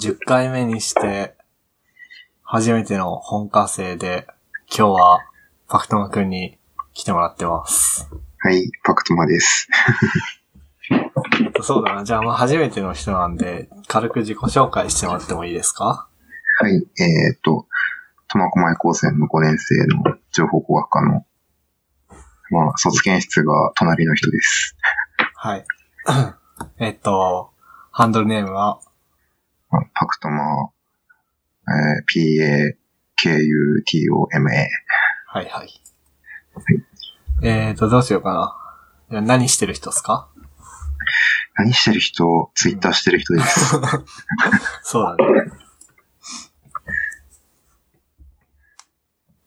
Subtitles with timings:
[0.00, 1.34] 10回目にして、
[2.44, 4.28] 初めての本科生で、
[4.68, 5.20] 今日は、
[5.66, 6.56] パクトマくんに
[6.94, 8.08] 来てもらってます。
[8.38, 9.68] はい、パクトマです。
[11.62, 12.04] そうだな。
[12.04, 16.08] じゃあ、まあ、初めての人なんで、軽く自己紹介してもらってもいいですか？
[16.60, 17.66] はい、えっ、と、
[18.28, 21.26] 苫小牧高専の5年生の情報工学科の、
[22.50, 24.76] まあ、卒検室が隣の人です。
[25.34, 25.64] はい。
[26.78, 27.50] えっと、
[27.90, 28.87] ハンドルネームは、まあ
[29.94, 30.70] パクトマ、
[31.68, 32.78] えー P-A-K-U-T-O-M-A。
[35.26, 35.68] はいはい。
[37.42, 38.56] えっと、どうしようか
[39.10, 39.20] な。
[39.22, 40.28] 何してる人ですか？
[41.56, 43.72] 何してる人、ツイッターしてる人です。
[44.82, 45.50] そうだね。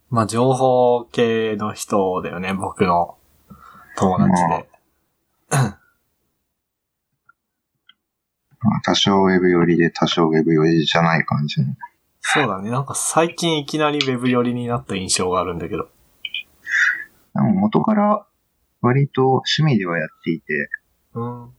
[0.10, 3.18] まあ、情報系の人だよね、僕の
[3.96, 4.70] 友達で。
[5.50, 5.80] まあ、
[8.84, 11.76] 多少ウェブ寄りで多少ウェブ寄りじゃない感じの。
[12.22, 12.70] そうだね。
[12.70, 15.90] なんか最近いきなりウェブ寄りになった印象があるんだけど。
[17.34, 18.26] でも元から
[18.82, 20.70] 割と趣味ではやっていて、
[21.14, 21.52] うん。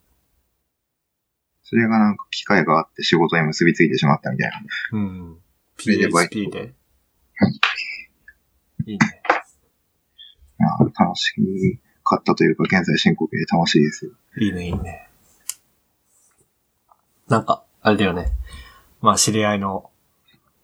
[1.62, 4.98] それがなんか機会があって仕事に結びついてしまったみたいな。
[4.98, 5.38] うん。
[5.78, 6.58] それでバイトで。
[6.58, 7.60] はい
[8.86, 9.22] いいね。
[10.58, 11.32] まあ、楽し
[12.04, 14.12] かったというか、現在進行形で楽しいですよ。
[14.38, 15.08] いいね、いいね。
[17.32, 18.30] なんか、あれだよね。
[19.00, 19.90] まあ、知り合いの、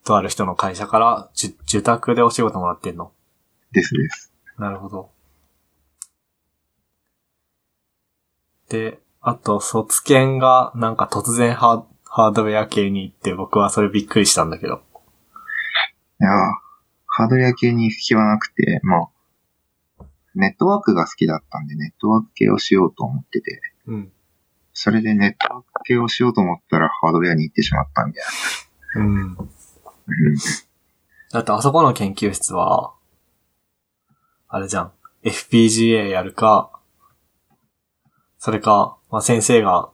[0.04, 3.10] とある人の会社から、じ受託でお仕事もらってんの？
[3.72, 4.34] ですです。
[4.58, 5.10] なるほど。
[8.68, 14.82] で、あと、卒検がなんか突然ハーハードウェア系に行って僕はそれびっくりしたんだけど。
[16.20, 16.32] いやー
[17.06, 19.08] ハードウェア系に行く気はなくて、ま
[20.00, 24.12] あ、ネットワークが好きだったんで、ネットワーク系をしようと思ってて、うん。
[24.80, 28.24] それでネットワーク系をしようと思ったらハードウェアに行ってしまったみたい
[28.94, 29.34] うん。
[29.34, 29.38] な。
[29.40, 29.48] うん
[31.32, 32.94] だってあそこの研究室は、
[34.46, 34.92] あれじゃん。
[35.24, 36.70] FPGA やるか、
[38.38, 39.90] それか、まあ、先生が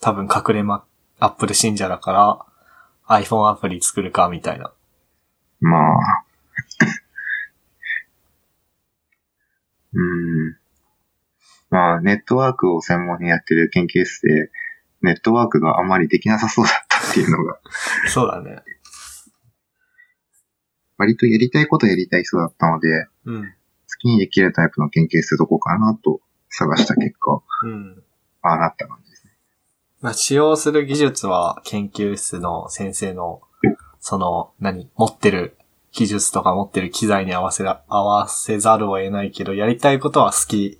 [0.00, 0.86] 多分隠れま、
[1.20, 2.46] アップル信者だか
[3.06, 4.72] ら iPhone アプリ作るかみたいな。
[5.60, 6.24] まあ、
[9.92, 10.02] う
[10.50, 10.63] ん。
[11.74, 14.48] まあ、ネットワークを専門にやってる研究室で、
[15.02, 17.58] ネットワークがあまりできなさそうだったっていうのが、
[18.06, 18.62] そうだね。
[20.98, 23.42] 割とやりたいことやりたい人だったので、うん。
[23.42, 23.50] 好
[23.98, 28.04] きにできるタイプの研究室どこかなと探した結果、うん。
[28.42, 29.32] ああなった感じですね。
[30.00, 33.42] まあ、使用する技術は研究室の先生の、
[33.98, 35.56] その、何持ってる
[35.90, 40.78] 技術とか持ってる機材に合わせら、合わせざるを得ないけど、やりたいことは好き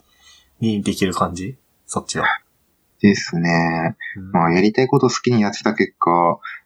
[0.64, 1.56] にできる感じ？
[1.86, 2.26] そっちは。
[3.00, 3.96] ですね。
[4.16, 6.10] うんまあ、やりたいこと好きにやってた結果、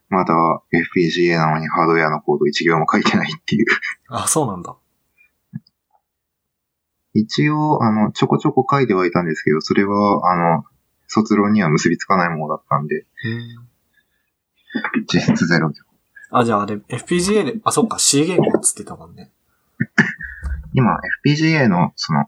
[0.08, 0.34] まだ
[0.72, 3.66] FPGA なのにハードウェアのコード1行も書いてないっていう。
[4.08, 4.76] あ、そうなんだ。
[7.14, 10.64] 一応、あの、ちょこちょこ書いてはいたんですけど、それは、あの、
[11.08, 13.06] 卒論には結びつかないものだったんで、
[15.12, 15.80] 実質ゼロで。
[16.30, 19.32] あ、じゃああれ、FPGA で、あ、そっか、C 言語っつってたもんね。
[20.74, 22.26] 今、FPGA の、その、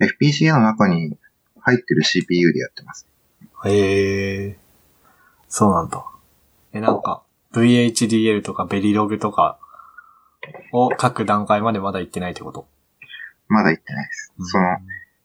[0.00, 1.16] FPGA の中に
[1.60, 3.06] 入ってる CPU でやってます。
[3.66, 4.58] へえ。
[5.48, 6.04] そうなんだ。
[6.72, 7.22] え、なんか、
[7.52, 9.58] VHDL とかベリログとか
[10.72, 12.66] を書く段階までまだ行ってないってこと？
[13.48, 14.32] まだ言ってないです。
[14.38, 14.78] その、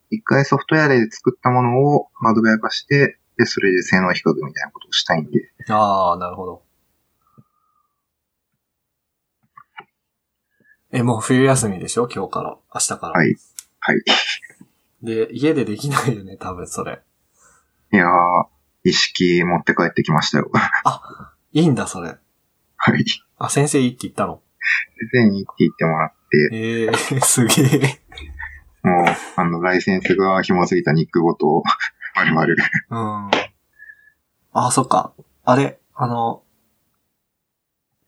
[0.10, 6.64] 一回ソフトウェアで作ったものをハードウェア化して、で、それで性能比較みたいなことをしたいんで、ああ、なるほど。
[10.92, 12.08] え、もう冬休みでしょ？
[12.08, 12.58] 今日から。
[12.74, 13.12] 明日から。
[13.12, 13.36] はい。
[13.80, 14.02] はい。
[15.06, 17.02] で、家でできないよね、多分それ。
[17.94, 18.10] いやー、
[18.84, 20.52] 意識持って帰ってきましたよ。
[20.84, 22.18] あ、いいんだ、それ。
[22.76, 23.06] はい。
[23.38, 24.42] あ、先生いいって言ったの？
[25.12, 28.02] 先生に行って言ってもらって、ええー、すげえ。
[28.84, 29.06] もう、
[29.36, 31.64] あの、ライセンスが紐づいたニックごと、
[32.16, 33.26] 丸々。
[33.26, 33.32] うん。
[34.54, 35.14] あ、そっか。
[35.44, 36.44] あれ、あの、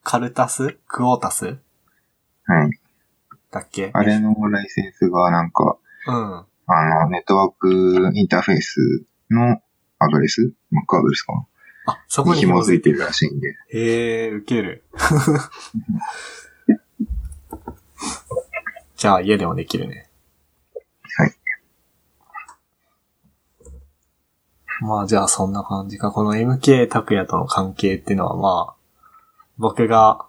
[0.04, 0.78] カルタス？
[0.88, 1.46] クオータス？
[2.46, 2.72] はい。
[3.52, 3.92] だっけ？
[3.94, 5.78] あれのライセンスがなんか、
[6.08, 6.46] うん。
[6.68, 9.62] あの、ネットワークインターフェースの
[10.00, 11.34] アドレス ?Mac アドレスか？
[11.34, 11.48] な
[11.94, 13.06] あ、そこにに紐づいてるる。
[13.06, 13.56] らしいんで。
[13.70, 14.84] へえ、ウケる。
[18.98, 20.10] じゃあ家でもできるね。
[21.18, 21.34] はい。
[24.82, 26.12] まあじゃあそんな感じか。
[26.12, 28.78] この MK 拓也との関係っていうのはまあ、
[29.58, 30.26] 僕が、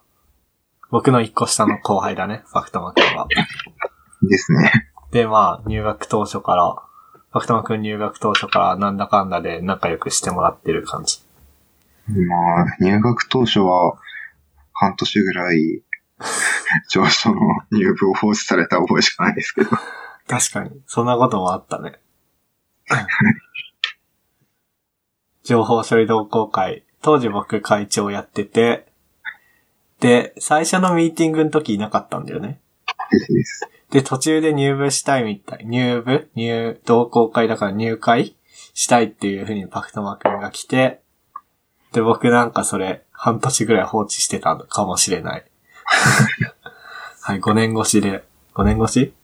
[0.90, 3.26] 僕の一個下の後輩だね、ファクトマ君は。
[4.22, 4.90] ですね。
[5.10, 6.74] で、まあ、入学当初から、
[7.30, 11.20] ファクトマ君入学当初からなんだかんだで仲良くしてもらってる感じ。
[12.08, 13.98] まあ、入学当初は
[14.72, 15.82] 半年ぐらい
[16.90, 17.40] 上昇の
[17.70, 19.70] 入部を放置された覚えしかないですけど。
[20.26, 20.82] 確かに。
[20.86, 22.00] そんなこともあったね。
[25.44, 26.84] 情報処理同好会。
[27.00, 28.92] 当時僕会長やってて、
[30.00, 32.60] で、最初のミーティングの時いなかったんだよね。
[33.10, 35.64] ですで途中で入部したいみたい。
[35.64, 36.30] 入部？
[36.34, 38.36] 入、同好会だから入会
[38.74, 41.00] したいっていう風にパクトマくんが来て、
[41.92, 45.44] で、僕なんかそれ、半年ぐらい放置してたのかもしれない。
[47.22, 48.24] はい、5年越しで、
[48.54, 49.14] 5年越し？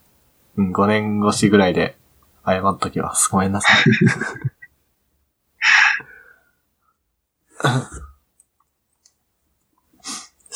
[0.56, 1.96] うん、5年越しぐらいで
[2.46, 3.31] 謝っときます。
[3.31, 3.84] ごめんなさい。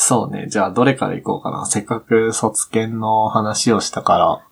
[0.08, 0.46] そうね。
[0.48, 1.66] じゃあ、どれから行こうかな。
[1.66, 4.42] せっかく卒検の話をしたから、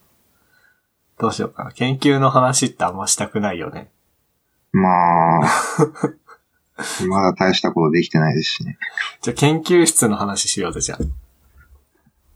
[1.18, 1.72] どうしようかな。
[1.72, 3.88] 研究の話ってあんましたくないよね。
[4.72, 5.40] まあ、
[7.08, 8.76] まだ大したことできてないですしね。
[9.22, 10.98] じゃあ、研究室の話しようぜ、じゃ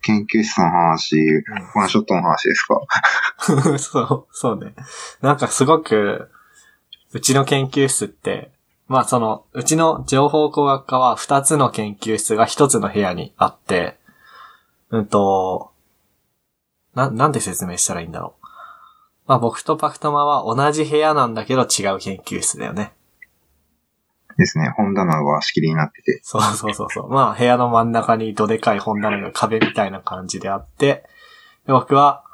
[0.00, 1.14] 研究室の話、
[1.74, 3.76] ワンショットの話ですかあ。
[3.78, 4.72] そう、そうね。
[5.20, 6.30] なんかすごく、
[7.12, 8.50] うちの研究室って、
[8.90, 13.96] まあその、うちの情報工学科は二つの研究室が一つの部屋にあって、
[14.90, 15.70] うんと、
[16.96, 18.46] な、なんで説明したらいいんだろう。
[19.28, 22.92] まあ僕とパクトマは同じ部屋なんだけど違う研究室だよね。
[24.36, 24.74] ですね。
[24.76, 26.18] 本棚が仕切りになってて。
[26.24, 27.08] そうそうそうそう。
[27.08, 31.04] まあ部屋の真ん中にどでかい本棚が壁みたいな感じであって、
[31.64, 32.24] で僕は、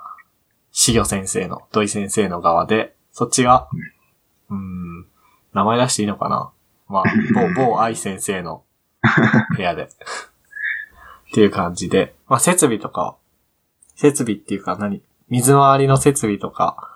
[0.73, 3.69] しぎょ先生の、土井先生の側で、そっちが、
[4.49, 5.07] うーん、
[5.57, 6.53] 名前出していいのかな？
[6.89, 7.05] まあ、
[7.35, 8.63] 某、 某愛先生の
[9.57, 9.85] 部屋で。
[9.89, 9.89] っ
[11.35, 13.17] ていう感じで、まあ設備とか、
[13.97, 15.03] 設備っていうか何？
[15.29, 16.93] 水回りの設備とか、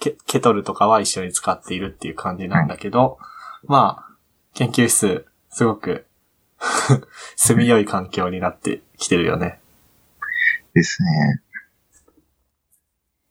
[0.00, 3.18] ケケトルとかは一緒に使っているっていう感じなんだけど、
[3.64, 4.14] まあ、
[4.54, 6.06] 研究室、すごく、
[7.36, 9.60] 住みよい環境になってきてるよね。
[10.74, 11.42] ですね。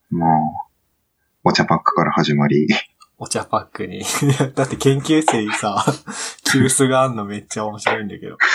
[0.10, 0.30] まあ、
[1.44, 2.68] お茶パックから始まり、
[3.19, 4.04] お茶パックに。
[4.54, 5.84] だって研究室にさ、
[6.52, 8.38] 急須があんのめっちゃ面白いんだけど。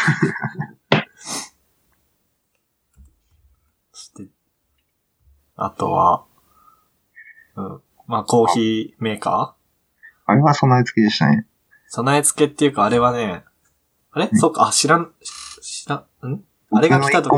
[3.92, 4.28] そして、
[5.56, 6.24] あとは、
[7.56, 7.82] うん。
[8.06, 9.62] まあ、コーヒーメーカー？
[10.26, 11.46] あれは備え付けでしたね。
[11.88, 13.44] 備え付けっていうか、あれはね、
[14.12, 14.30] あれ？
[14.34, 16.44] そっか、あ、知らん、し知らん、ん？
[16.70, 17.30] あれが来た時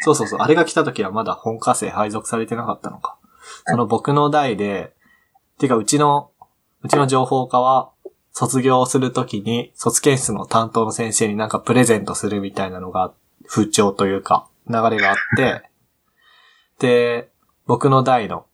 [0.00, 0.40] そうそうそう。
[0.40, 3.16] あれが来た時はまだ本科生配属されてなかったのか。
[3.66, 4.94] その僕の代で、
[5.58, 6.30] てかうちの、
[6.84, 7.90] うちの情報科は、
[8.30, 13.14] 卒業するときに、卒検室の担当の先生になんかプレゼントするみたいなのが、
[13.46, 15.70] 風潮というか、流れがあって、
[16.78, 17.30] で、
[17.66, 18.44] 僕の代の、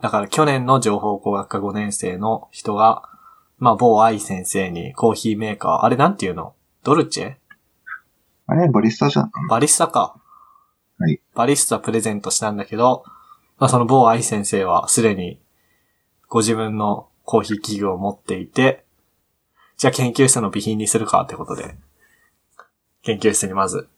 [0.00, 3.02] だから去年の情報工学科5年生の人が、
[3.58, 6.54] まあ、某愛先生にコーヒーメーカー、あれなんていうの？
[6.82, 7.34] ドルチェ？
[8.46, 9.30] あれバリスタじゃん。
[9.50, 10.16] バリスタか。
[10.98, 11.20] はい。
[11.34, 13.04] バリスタプレゼントしたんだけど、
[13.58, 15.40] まあ、その某愛先生はすでに
[16.28, 18.84] ご自分のコーヒー器具を持っていて、
[19.76, 21.76] じゃあ研究室の備品にするかってことで、
[23.02, 23.88] 研究室にまず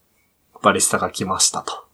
[0.63, 1.87] バリスタが来ましたと。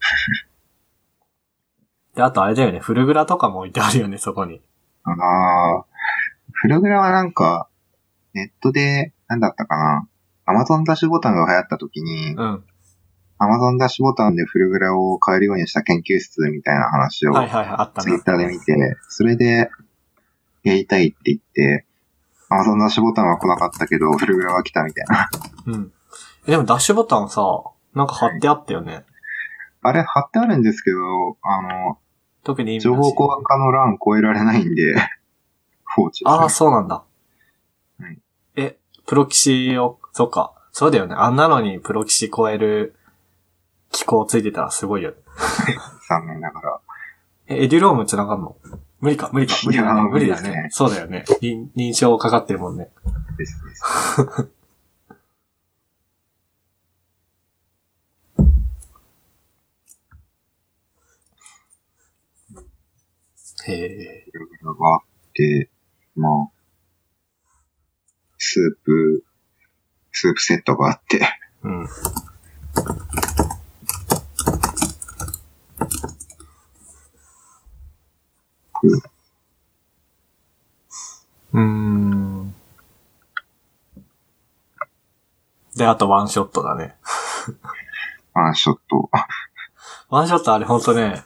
[2.14, 4.62] で、あとあれだよね、フルグラとかも置いてあるよね、そこに。
[5.04, 5.84] ああ、
[6.52, 7.68] フルグラはなんか、
[8.34, 10.08] ネットで、なんだったかな。
[10.44, 12.64] アマゾンダッシュボタンが流行った時に、うん。
[13.38, 18.22] アマゾンダッシュボタンでフルグラを買えるようにした研究室みたいな話をはいはいはい、あったねツイッ。
[18.22, 19.70] ターで見て、それで、
[20.70, 21.86] やりたいって言って、
[22.48, 25.28] アマゾンダッシュボタンは来なかったけど、フルグラは来たみたいな。
[25.66, 25.92] うん。
[26.46, 27.42] えでもダッシュボタンさ、
[27.94, 29.04] なんか貼ってあったよね。
[29.82, 30.98] あれ貼ってあるんですけど、
[31.42, 31.98] あの、
[32.44, 34.94] 特に情報工学科の欄超えられないんで、
[35.94, 36.30] 放置ね。
[36.30, 37.02] ああ、そうなんだ。
[38.00, 38.18] はい
[38.56, 40.52] え、プロキシを、そっか。
[40.72, 41.14] そうだよね。
[41.16, 42.96] あんなのにプロキシ超える
[43.90, 45.16] 機構ついてたらすごいよね。
[46.08, 46.80] 残念ながら。
[47.48, 48.56] え、エデュローム繋がんの？
[49.00, 50.02] 無理か、無理か、無理だね。
[50.10, 50.50] 無理だね。
[50.50, 51.24] ねそうだよね。
[51.42, 52.88] 認認証かかってるもんね。
[53.36, 54.48] ですです。
[63.68, 64.16] へえ。
[64.74, 65.00] があっ
[65.34, 65.70] て、
[66.14, 66.50] まあ、
[68.38, 69.24] スープ、
[70.12, 71.20] スープセットがあって、
[71.62, 71.88] うん。
[81.52, 82.54] うーん。
[85.76, 86.96] で、あとワンショットだね。
[88.34, 89.08] ワンショット。
[89.12, 89.26] あ
[90.08, 91.24] ワンショットあれほんとね、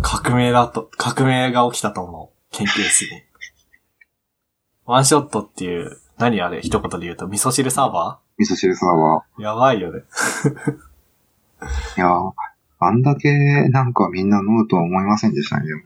[0.00, 2.36] 革命だと、革命が起きたと思う。
[2.50, 3.22] 研究室に。
[4.84, 6.60] ワンショットっていう何あれ？
[6.60, 10.02] 一言で言うと、味噌汁サーバ味噌汁サーバーやばいよね。
[11.60, 11.98] ー。
[11.98, 12.32] いやー、
[12.80, 15.82] あんだけなんかみんな飲むとは思いませんでしたね、でも。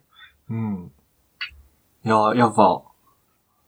[0.51, 0.93] うん。
[2.07, 2.83] いや、やっぱ、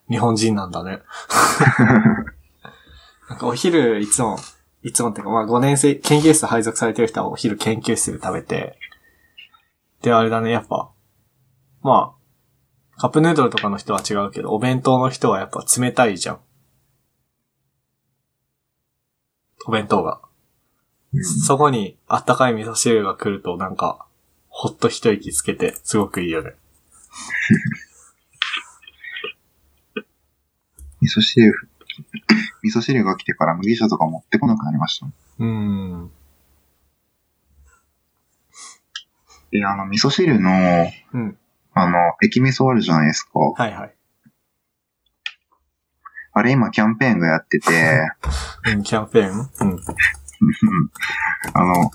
[0.09, 1.01] 日本人なんだね。
[3.29, 4.39] なんかお昼、いつも、
[4.85, 8.79] いつもっていうか、まあ5年生、研究室配属されてる人はお昼研究室で食べて、
[10.03, 10.89] で、あれだね、やっぱ、
[11.83, 16.41] まあ、カップヌードルとかの人は違うけど、お弁当の人はやっぱ冷たいじゃん。
[19.67, 20.21] お弁当が。
[21.45, 24.07] そこにあったかい味噌汁が来るとなんか、
[24.47, 26.55] ほっと一息つけて、すごくいいよね。
[31.01, 31.53] 味噌汁、
[32.63, 35.07] 味噌汁が来てから麦茶とか持ってこなくなりました。
[35.07, 36.11] うーん。
[39.51, 40.51] で、あの、味噌汁の、
[41.15, 41.39] うん。
[41.73, 43.39] あの、液味噌あるじゃないですか。
[43.39, 43.95] はいはい。
[46.33, 47.67] あれ今キャンペーンがやってて、
[48.73, 49.35] うん、キャンペーン？
[49.39, 49.49] うん。
[51.55, 51.91] あの、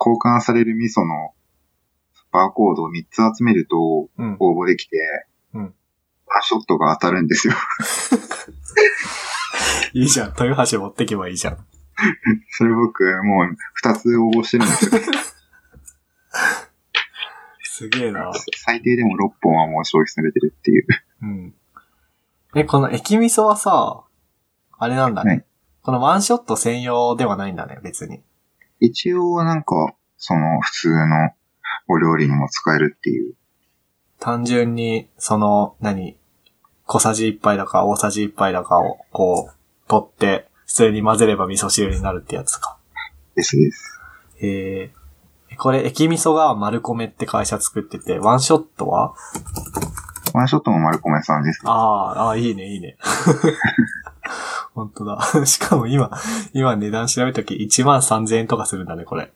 [0.00, 1.34] 交換される味噌の
[2.32, 4.36] バーコードを3つ集めるとうん。
[4.38, 4.96] 応募できて、
[6.28, 7.54] うんワンショットが当たるんですよ。
[9.94, 10.28] いいじゃん。
[10.38, 11.56] 豊橋持ってけばいいじゃん。
[12.50, 14.90] それ僕、もう2つ応募してるんですよ。
[17.64, 18.30] すげえな。
[18.56, 20.86] 最低でも6本はもう消費されてるっていう。
[21.22, 21.54] うん。
[22.54, 24.04] え、この液味噌はさ、
[24.78, 25.30] あれなんだね。
[25.30, 25.44] はい
[25.88, 28.22] このワンショット専用ではないんだね、別に。
[28.78, 31.30] 一応はなんか、その普通の
[31.88, 33.37] お料理にも使えるっていう。
[34.20, 36.16] 単純に、その、何、
[36.86, 42.76] 小さじ1杯だか大さじ1杯だかを、こう、取って、普通に混ぜれば味噌汁になるってやつか。
[43.34, 44.00] ですです。
[44.40, 44.90] へえ。
[45.56, 49.14] これ、液味噌が丸米って会社作ってて、ワンショットは？
[50.34, 51.62] ワンショットも丸米さんです。
[51.64, 52.96] ああ、ああ、いいね、いいね。
[54.74, 55.20] 本当だ。
[55.46, 56.10] しかも今、
[56.52, 59.32] 今値段調べたとき1万3000円とかするんだね、これ。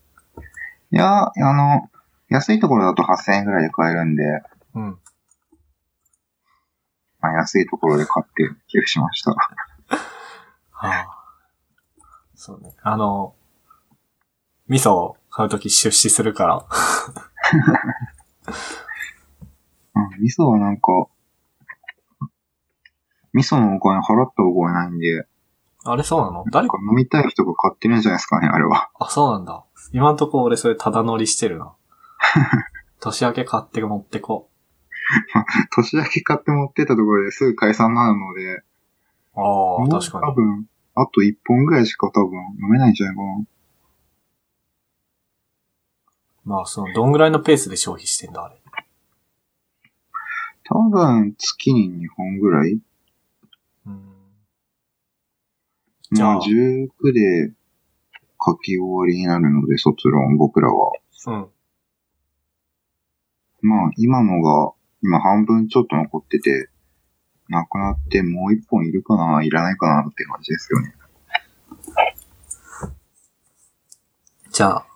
[0.92, 1.88] いや、あの、
[2.28, 4.22] 安いところだと8000円ぐらいで買えるんで、
[4.74, 4.98] うん。
[7.20, 9.30] まあ、安いところで買って寄付しました。
[10.70, 11.08] はあ。
[12.34, 12.74] そうね。
[12.82, 13.34] あの、
[14.68, 16.66] 味噌を買うとき出資するから。
[19.94, 21.06] うん、味噌はなんか、
[23.34, 25.26] 味噌のお金払った覚えないんで、
[25.84, 26.44] あれそうなの？
[26.50, 26.68] 誰？
[26.68, 28.90] か飲みたい人が買ってるんじゃないですかね、あれは。
[28.98, 29.64] あ、そうなんだ。
[29.92, 31.74] 今んとこ俺それただ乗りしてるな。
[33.00, 34.48] 年明け買って持ってこ
[35.74, 38.64] 年明け買って持ってったところですぐ解散なので、う。
[39.36, 40.26] ああ、確かに。
[40.26, 43.44] 多分、あと1本ぐらいしか多分飲めないんじゃないかな。
[46.44, 48.56] まあ、その、どんぐらいのペースで消費してんだ、あれ。
[50.64, 52.78] 多分、月に2本ぐらい
[53.86, 54.02] うん。
[56.10, 57.52] じゃあまあ、19で
[58.44, 60.92] 書き終わりになるので、卒論、僕らは。
[61.26, 61.48] うん。
[63.62, 66.68] まあ、今のが、今半分ちょっと残ってて、
[67.48, 70.94] なくなってもう一本いるかないらないかなって感じですよね。
[74.50, 74.86] じゃあ。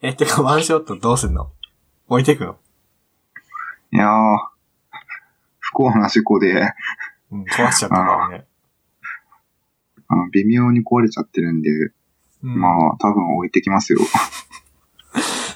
[0.00, 1.52] え、てか、ワンショットどうすんの？
[2.08, 2.58] 置いてくの？
[3.92, 4.10] いやー、
[5.60, 6.72] 不幸な事故で、
[7.30, 8.46] うん、壊しちゃったからね。
[10.08, 11.70] あの微妙に壊れちゃってるんで、
[12.42, 14.00] うん、まあ、多分置いてきますよ。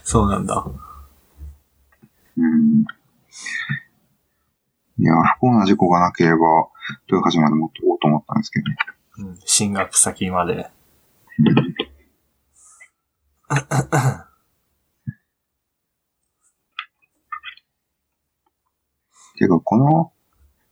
[0.04, 0.64] そうなんだ。
[2.38, 2.84] うん。
[4.98, 6.36] いや、不幸な事故がなければ、
[7.08, 8.76] 豊橋まで持っておこうと思ったんですけどね。
[9.18, 10.70] うん、進学先まで。
[19.38, 20.12] てか、この、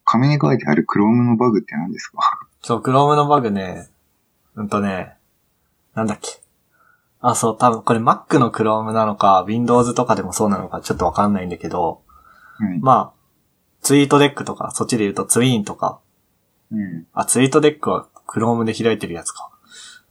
[0.04, 2.48] 紙に書いてある Chrome のバグって何ですか？
[2.62, 3.88] そう、Chrome のバグね、
[4.54, 5.16] うんとね、
[5.94, 6.40] なんだっけ。
[7.20, 12.03] あ、そう、多分これ Mac の Chrome なのか、Windows とかでもそうなのかちょっとわかんないんだけど、
[12.58, 12.78] はい。
[12.80, 13.24] まあ、
[13.82, 16.00] ツイートデックとか、そっちで言うとツイーンとか、
[16.70, 17.06] うん。
[17.12, 19.50] あ、ツイートデックは Chrome で開いてるやつか。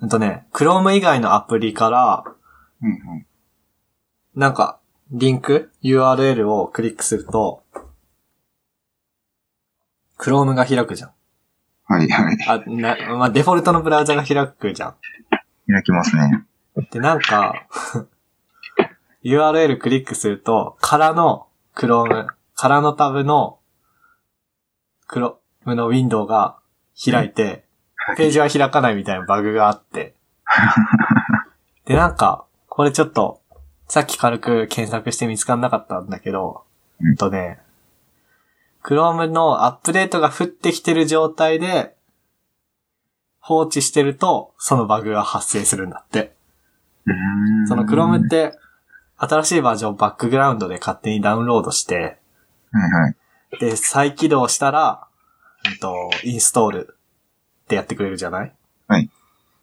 [0.01, 2.23] うんとね、Chrome 以外のアプリから、
[2.81, 3.25] うん、うん。
[4.35, 4.79] なんか、
[5.11, 7.63] リンク ?URL をクリックすると、
[10.19, 11.11] Chrome が開くじゃん。
[11.85, 12.37] はい、はい。
[12.47, 14.95] あ、な、まあ、デフォルトのブラウザが開くじゃん。
[15.67, 16.45] 開きますね。
[16.91, 17.67] で、なんか、
[19.23, 23.59] URL クリックすると、空の Chrome、空のタブの
[25.09, 26.59] Chrome のウィンドウが
[27.03, 27.65] 開いて、
[28.17, 30.15] ページは開かないみたいなバグがあって。
[31.85, 33.41] で、なんか、これちょっと、
[33.87, 36.63] さっき軽く検索して見つかんなかったんだけど、
[36.99, 37.59] うんうんとね、
[38.83, 41.95] Chrome のアップデートが降ってきてる状態で、
[43.39, 46.35] 放置してると、そのバグが発生するんだって。
[47.67, 48.57] その Chrome って、
[49.27, 52.19] 新しいバージョンをバックグラウンドで勝手にダウンロードして、
[52.71, 53.15] はいはい。
[53.59, 55.07] で、再起動したら、
[55.65, 56.97] うんと、インストール
[57.63, 58.53] ってやってくれるじゃない？
[58.87, 59.09] はい。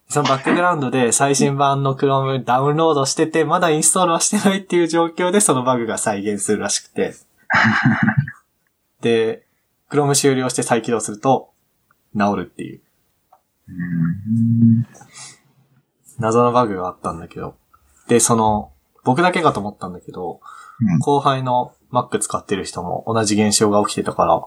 [0.09, 7.13] そのバックグラウンドで最新版の Chrome ダウンロードしてて、まだインストールはしてないっていう状況でそのバグが再現するらしくて。
[9.01, 9.45] で、
[9.89, 11.53] Chrome 終了して再起動すると、
[12.17, 12.81] 治るっていう。
[16.19, 17.55] 謎のバグがあったんだけど。
[18.07, 18.73] で、その、
[19.03, 20.41] 僕だけかと思ったんだけど、
[20.81, 24.43] うん後輩の Mac 使ってる人も同じ現象が起きてたから、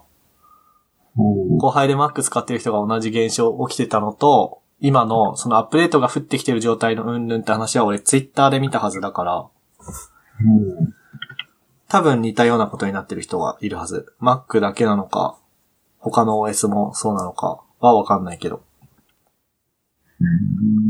[1.17, 9.47] 後輩で Mac 使ってる人が同じ現象起きてたのと、今のそのアップデートが降ってきてる状態のうんぬんって話は俺 Twitter で見たはずだから、
[11.89, 14.13] 多分似たようなことになってる人はいるはず。
[14.21, 15.39] Mac だけなのか、
[15.99, 18.65] 他の OS もそうなのかはわかんないけど。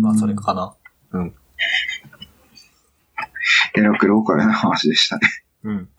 [0.01, 0.75] まあそれかな。
[1.13, 1.35] うん。
[3.75, 5.29] えらくローカルな話でしたね。
[5.65, 5.89] うん。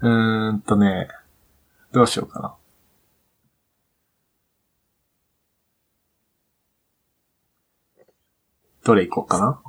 [0.00, 1.08] うーんとね、
[1.92, 2.54] どうしようかな。
[8.84, 9.60] どれ行こうかな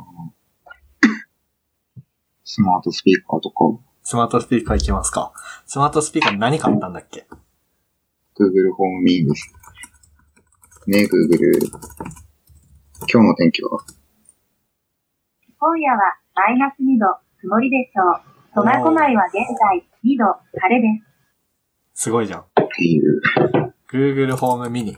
[2.44, 5.34] スマートスピーカーとか、スマートスピーカー行きますか。
[5.65, 7.27] スマートスピーカー何買ったんだっけ
[8.39, 9.53] ？Google ホームミニです。
[10.86, 12.26] ねえ、Google。
[13.00, 13.80] 今日の天気は？
[15.60, 16.00] 今夜は
[16.36, 17.06] マイナス2度、
[17.42, 18.04] 曇りでしょ
[18.62, 18.63] う。
[18.63, 20.25] 苫小牧は現在2度、
[20.60, 20.88] 晴れで
[21.94, 22.04] す。
[22.06, 22.39] すごいじゃん。
[22.42, 22.44] っ
[22.75, 23.22] ていう。
[23.92, 24.98] Google ホームミニ。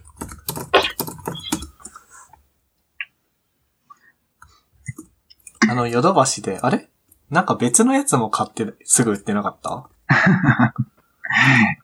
[5.70, 6.89] あの、ヨドバシで、あれ？
[7.29, 9.89] なんか別のやつも買って、すぐ売ってなかった？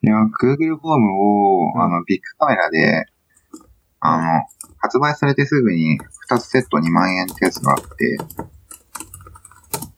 [0.02, 1.12] いや、Google ホーム
[1.68, 3.04] を、うんあの、ビッグカメラで、
[4.06, 4.46] あの、
[4.78, 5.98] 発売されてすぐに
[6.30, 8.18] 2つセット2万円ってやつがあって、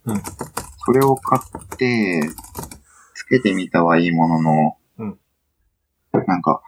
[0.06, 0.22] うん。
[0.86, 2.22] それを買って、
[3.14, 5.18] つけてみたはいいものの、うん
[6.26, 6.62] なんか、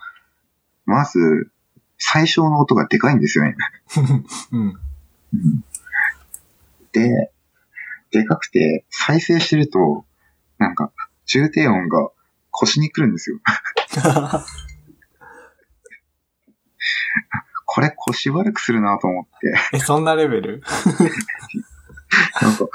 [0.84, 1.50] まず、
[1.98, 3.56] 最小の音がでかいんですよね。
[4.52, 4.78] うん。
[6.92, 7.32] で、
[8.10, 10.04] でかくて、再生してると、
[10.58, 10.92] なんか、
[11.26, 12.10] 重低音が
[12.50, 13.38] 腰に来るんですよ。
[17.66, 20.62] これ腰悪くするなと思って、え、そんなレベル？
[22.42, 22.66] なんか、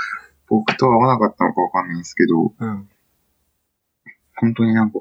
[0.47, 2.89] 僕と合わなかったのかわかんないんですけど、うん。
[4.35, 4.99] 本当になんか、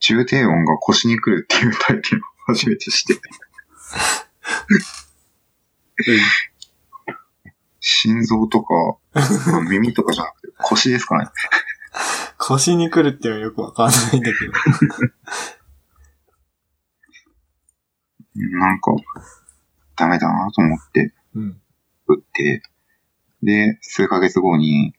[0.00, 3.20] 重低音が腰に来るっていう体験を初めてして、
[7.80, 8.74] 心臓とか、
[9.50, 11.28] まあ耳とかじゃなくて腰ですかね。
[12.38, 14.52] 腰に来るっていうのはよくわかんないんだけど。
[18.34, 18.92] なんか、
[19.96, 21.60] ダメだなと思って、うん。
[22.06, 22.62] 打って、
[23.42, 24.94] で、数ヶ月後に、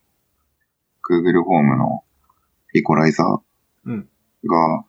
[1.08, 2.04] Google ホームの
[2.74, 3.42] イコライザー
[3.86, 4.10] うん。
[4.48, 4.86] が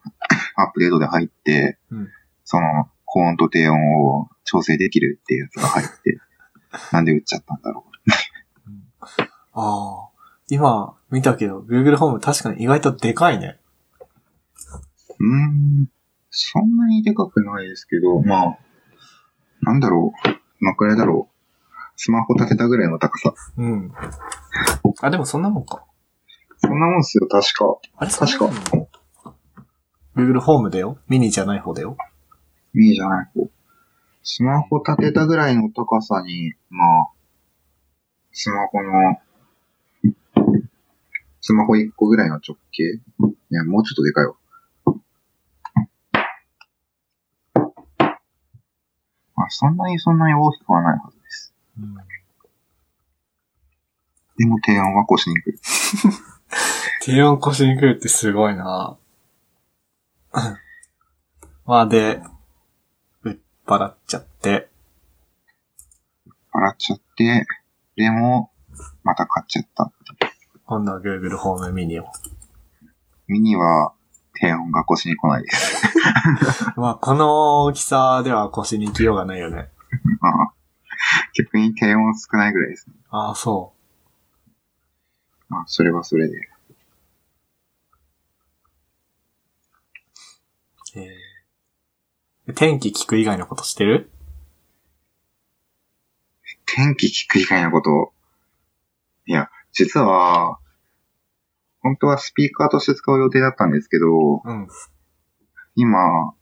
[0.57, 2.09] アップデートで入って、うん
[2.49, 6.21] その高音と低音を調整できるっていうやつが入って、
[6.93, 7.85] なんで打っちゃったんだろ
[9.53, 10.09] ああ。
[10.49, 13.59] 今、見たけど、Google ホーム確かに意外とでかいね。
[15.19, 15.37] う。
[15.37, 15.89] ん、
[16.39, 18.59] そんなにでかくないですけど、まあ、
[19.63, 21.37] なんだろう、どのくらいだろう。
[21.97, 23.33] スマホ立てたぐらいの高さ。
[23.57, 23.91] うん。
[25.01, 25.83] あ、でもそんなもんか。
[26.59, 27.79] そんなもんっすよ、確か。
[27.97, 28.51] あれ確か。
[30.15, 31.97] Google ホームだよミニじゃない方だよ。
[32.75, 33.49] ミニじゃない方。
[34.23, 37.07] スマホ立てたぐらいの高さに、まあ、
[38.33, 38.93] スマホの、
[41.41, 42.83] スマホ1個ぐらいの直径？
[42.83, 43.01] い
[43.49, 44.35] や、もうちょっとでかいわ。
[49.37, 51.55] あ、そんなにそんなに大きくはないはずです。
[51.79, 51.95] うん。
[54.39, 55.59] でも低音は腰に来る。
[57.03, 58.97] 低音腰に来るってすごいな
[61.65, 62.23] まあで、
[63.23, 64.69] 売っ払っちゃって、
[66.53, 67.47] 洗っちゃって、
[67.97, 68.51] でも、
[69.03, 69.93] また買っちゃった。
[70.65, 72.07] 今度は Google ホームミニを。
[73.29, 73.93] ミニは、
[74.35, 75.96] 低音が腰に来ないです。
[76.77, 79.71] まあこの大きさでは腰に行きようがないよね。
[80.21, 80.53] まあ、
[81.35, 82.95] 逆に低音少ないぐらいですね。
[83.11, 83.73] ああ、そ
[85.49, 86.37] まあ、それはそれで。
[86.39, 86.41] う。
[90.97, 94.11] えー、天気聞く以外のことしてる？
[96.67, 98.13] 天気聞く以外のこと、
[99.27, 100.59] いや、実は、
[101.81, 104.69] 本当はスピーカーとして使う予定だったんですけど、うん。
[105.77, 106.35] 今、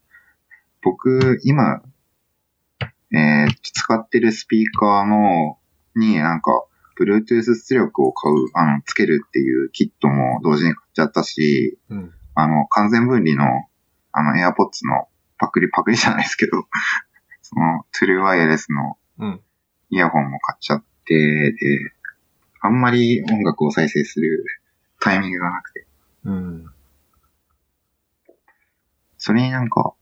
[0.83, 1.83] 僕、今、
[3.13, 5.59] えー使ってるスピーカーの、
[5.95, 6.65] になんか、
[6.99, 12.15] Bluetooth 出力を買う、あの、つけるっていうキットも同時に買っちゃったし、うん。
[12.35, 13.67] あの、完全分離の、
[14.13, 16.67] あの、AirPods のパクリ、パクリじゃないですけど、
[17.43, 19.41] その、トゥルーワイヤレスのうん。
[19.91, 21.57] イヤホンも買っちゃって、で、
[22.61, 24.45] あんまり音楽を再生する
[25.01, 25.87] タイミングがなくて、
[26.25, 26.74] うん。
[29.27, 29.95] それになんか、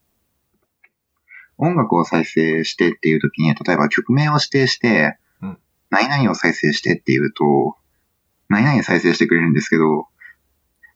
[1.56, 5.58] 音楽を再生してっていう時に、例えば曲名を指定して、うん
[5.90, 7.76] 何々を再生してっていうと、
[8.48, 10.08] 何々再生してくれるんですけど、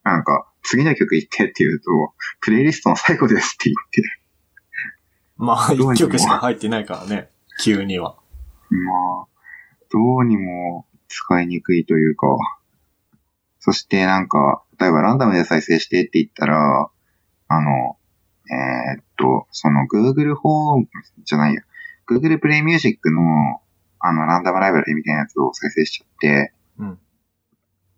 [0.03, 1.85] なんか、次の曲言ってって言うと、
[2.41, 4.03] プレイリストの最後ですって言って、
[5.37, 7.29] まあ、一曲しか入ってないからね。
[7.63, 8.17] 急には。
[8.69, 9.27] まあ、
[9.89, 12.27] どうにも使いにくいというか、
[13.59, 16.89] そしてなんか、例えばランダムで再生してって言ったら、
[17.47, 17.97] あの、
[18.49, 20.87] えーっと、その Google ホーム
[21.23, 21.61] じゃないや、
[22.09, 23.61] Google Play Music の
[23.99, 26.99] あのランダムライブラリみたいなやつを再生しちゃって、うん。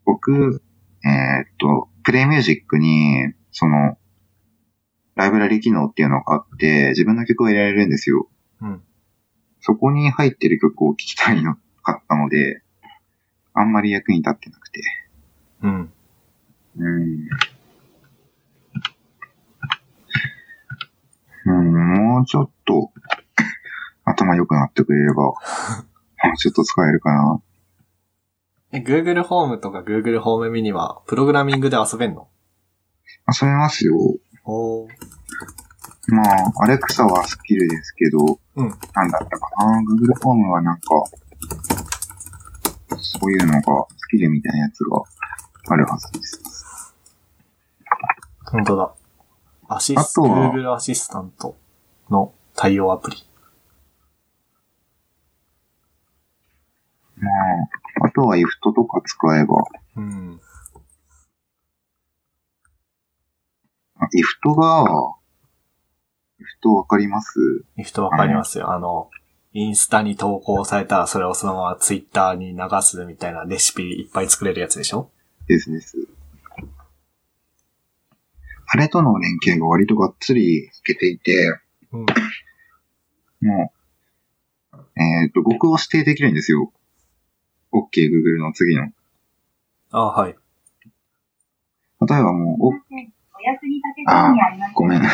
[0.06, 0.62] 僕、
[1.06, 3.98] えーっと、Play Music に、その、
[5.16, 8.30] ライブラリ機能っていうのがあって、自分の曲を入れられるんですよ。
[8.62, 8.82] うん。
[9.60, 12.62] そこに入ってる曲を聴きたいのかったので、
[13.54, 14.82] あんまり役に立ってなくて。
[15.64, 15.94] うん。
[16.78, 17.30] うん。
[21.50, 22.92] うん、もうちょっと、
[24.06, 25.34] 頭良くなってくれれば、 も
[26.34, 27.42] うちょっと使えるかな。
[28.72, 32.28] え、Google ホームとか Google ホームミニは、プログラミングで遊べんの？
[33.28, 33.96] 遊べますよ。
[34.46, 34.90] おー。
[36.08, 40.82] まあ、アレクサはスキルですけど、うんなんだったかな？Google ホームはなんか、
[42.98, 45.02] そういうのが、スキルみたいなやつが
[45.70, 46.94] あるはずです。
[48.52, 48.99] 本当だ。
[49.70, 51.56] アシス、あとは Google アシスタント
[52.10, 53.18] の対応アプリ。
[57.18, 57.30] ま
[58.04, 59.56] あ、あとは IFT とか使えば、
[59.98, 60.42] うん。
[63.98, 65.16] あ IFT が、
[66.64, 67.38] IFT わかります？
[67.78, 68.72] リフトわかりますよ。
[68.72, 69.10] あの、
[69.54, 75.12] インスタに投稿されたらそれをそのままツイッターに流すみたいなレシピいっぱい作れるやつでしょ？
[75.48, 75.98] ですです。
[78.72, 81.60] あれとの連携が割とがっつりいけていて、
[81.92, 82.06] うん。
[83.42, 83.74] も
[84.74, 86.72] う、えっ、と、僕を指定できるんですよ。
[87.74, 88.92] OK Google の次の。
[89.92, 90.36] あはい。
[92.08, 92.74] 例えばもう、おお
[93.42, 94.72] 役に立てそうにあ。
[94.76, 95.02] ごめん。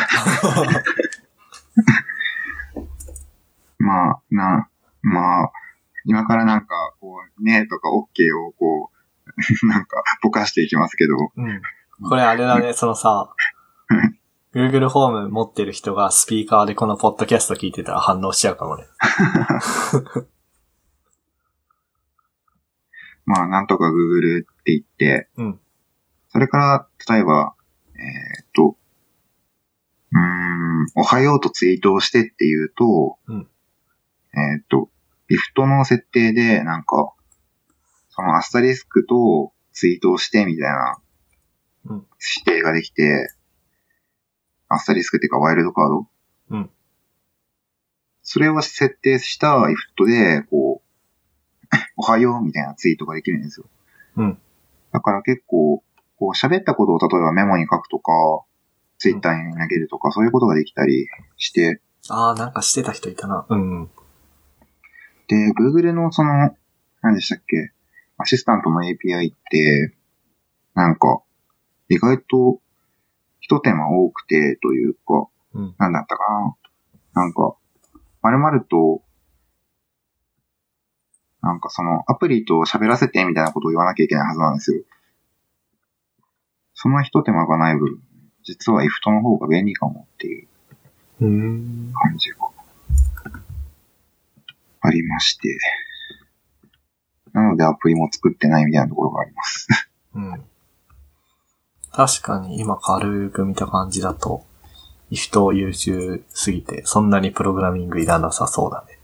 [3.78, 4.68] まあ、な、
[5.02, 5.52] まあ、
[6.04, 8.96] 今からなんか、こう、ねとか OK をこう、
[9.66, 11.62] なんか、ぼかしていきますけど、うん。
[12.02, 13.32] これあれだね、そのさ、
[14.54, 18.84] Google ホーム持ってる人がスピーカーでこのポッドキャスト聞いてたら反応しちゃうかもね。
[23.26, 25.60] まあ、なんとか Google って言って、うん。
[26.28, 27.54] それから、例えば、
[27.94, 28.76] えーっと、
[30.12, 33.48] うーん、おはようとツイートをしてっていうと、うん
[34.34, 34.90] えーっと、
[35.28, 37.14] リフトの設定で、なんか、
[38.10, 41.05] そのアスタリスクとツイートをしてみたいなうん。
[41.90, 43.30] 指定ができて、
[44.68, 46.06] アスタリスクっていうかワイルドカード？
[46.50, 46.70] うん。
[48.22, 50.86] それを設定した IFT で、こう、
[51.96, 53.66] おはようみたいなツイートができるんですよ。
[54.16, 54.38] うん。
[54.92, 55.82] だから結構、
[56.18, 58.12] こう喋ったことを例えばメモに書くとか、
[58.98, 63.46] ツイッターに投げるとか、そういうことができたりして、ああ、なんかしてた人いたな。
[63.48, 63.90] うん。
[65.28, 66.56] で、Google のその、
[67.02, 67.72] 何でしたっけ、
[68.16, 69.94] アシスタントの API って、
[70.74, 71.20] なんか、
[71.88, 72.60] 意外と、
[73.40, 75.74] 一手間多くてというか、うん。
[75.78, 76.24] なんだったか
[77.14, 77.22] な。
[77.22, 77.56] なんか、
[78.22, 79.02] 〇〇と、
[81.42, 84.82] なんかそのアプリと喋らせてみたいなことを言わなきゃいけないはずなんですよ。
[86.74, 88.00] その一手間がない分、
[88.42, 90.48] 実は IFT の方が便利かもっていう
[91.20, 91.92] うん。
[91.94, 92.36] 感じが
[94.80, 95.56] ありまして。
[97.32, 99.68] なのでアプリも作ってないみたいなところがあります。
[100.14, 100.44] うん。
[101.96, 104.44] 確かに今軽く見た感じだと、
[105.10, 108.98] 人優秀すぎて、そんなにプログラミングいらなさそうだね。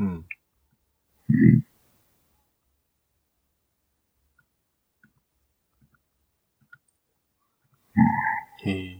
[0.00, 0.06] うん。
[1.30, 1.64] うん
[8.64, 8.98] へえ。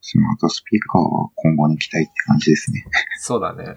[0.00, 2.82] スマートスピーカーは今後に期待って感じですね。
[3.20, 3.74] そうだね。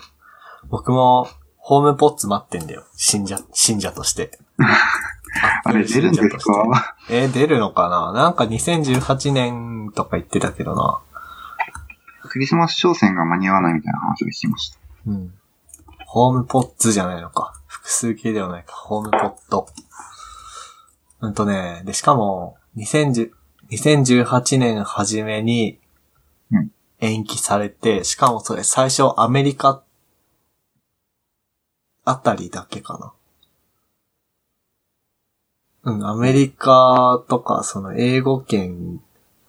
[0.70, 1.28] 僕も
[1.66, 2.84] ホームポッツ待ってんだよ。
[2.98, 4.38] 信者、信者として。
[5.64, 6.96] あれ出るんですか？
[7.10, 8.12] えー出るのかな？
[8.12, 11.00] なんか2018年とか言ってたけどな。
[12.30, 14.78] クリスマス商戦が間に合わないみたいな話を聞きました。
[15.08, 15.34] うん。
[16.06, 17.54] ホームポッツじゃないのか。
[17.68, 18.74] 複数形ではないか。
[18.76, 19.68] ホームポット。
[21.22, 23.32] うんとね、で、しかも、2010
[23.72, 25.80] 2018年初めに
[26.52, 29.82] うん、延期されて、しかもそれ最初アメリカ
[32.06, 33.14] あたりだけかな。
[35.86, 39.02] うん、アメリカとか、その英語圏、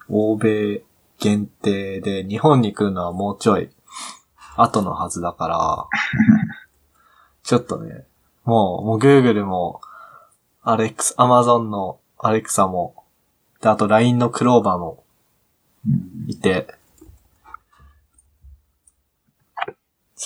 [0.09, 0.83] 欧米
[1.19, 3.71] 限定で、日本に来るのはもうちょい
[4.57, 5.89] 後のはずだから、
[7.43, 8.07] ちょっとね、
[8.45, 9.81] もう、もう Google も、
[10.63, 13.05] アレクス、Amazon のアレクサも、
[13.61, 15.05] で、あと LINE のクローバーも
[15.87, 16.69] うんいて、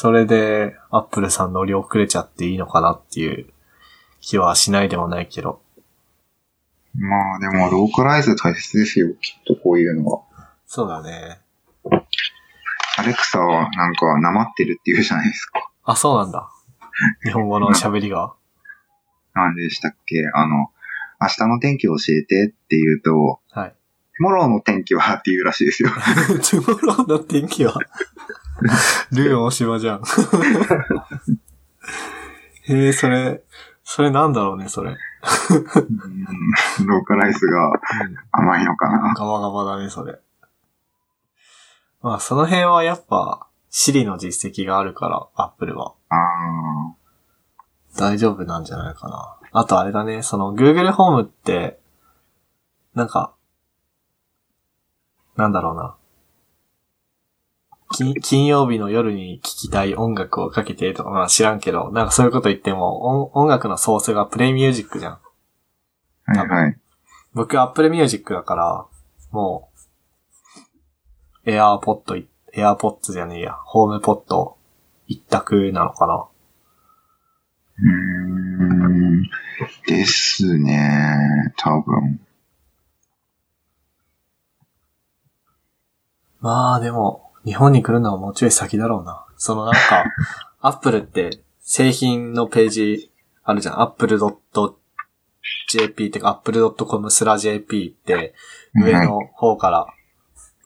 [0.00, 3.48] それで Apple さん乗り遅れちゃっていいのかなっていう
[4.20, 5.61] 気はしないでもないけど。
[6.94, 10.22] まあでも、ローカライズ大切ですよ、きっとこういうのは。
[10.68, 11.40] そうだね。
[12.96, 15.68] アレクサはなんか、なまってるって言うじゃないですか。
[15.82, 16.48] あ、そうなんだ。
[17.24, 18.34] 日本語の喋りが。
[19.34, 20.22] なんでしたっけ？
[20.32, 20.70] あの、
[21.20, 23.74] 明日の天気を教えてって言うと、はい。
[24.20, 25.90] morrow の天気はって言うらしいですよ。
[25.90, 27.74] tomorrow の天気は、
[29.12, 30.03] ルー大柴じゃん。
[32.68, 33.42] へえ、それ、
[33.85, 34.90] それなんだろうね、それ。
[34.90, 34.99] うん
[36.87, 37.73] ローカライズが
[38.33, 39.14] 甘いのかな。
[39.14, 40.21] ガバガバだね、それ。
[42.03, 45.94] まあ、その辺はやっぱ、シリの実績があるから、アップルは。
[46.11, 46.16] あ
[47.97, 49.37] 大丈夫なんじゃないかな。
[49.53, 51.81] あとあれだね、その Google ホームって、
[52.94, 53.35] なんか、
[55.37, 55.97] なんだろうな。
[57.98, 65.12] 金金曜日の夜に聴きたい音楽をかけてとか、まあ知らんけど、なんかそういうこと言っても、音音楽のソースがプレイミュージックじゃん。
[66.26, 66.38] あ。
[66.38, 66.78] はいはい。
[67.34, 68.87] 僕 Apple Music だから、
[69.32, 69.68] も
[71.44, 74.56] う、AirPod い、AirPods じゃねえや、ホームポット
[75.08, 76.28] 一択なのかな。
[77.78, 79.22] うーん。
[79.88, 81.52] ですね。
[81.56, 82.20] 多分。
[86.40, 89.24] まあでも、日本に来るのはもうちょい先だろうな。
[89.38, 90.04] そのなんか、
[90.61, 93.11] Apple って製品のページ
[93.42, 93.80] あるじゃん。
[93.80, 94.76] apple.jp
[96.08, 98.34] ってか apple.com スラ jp って
[98.74, 99.87] 上の方から、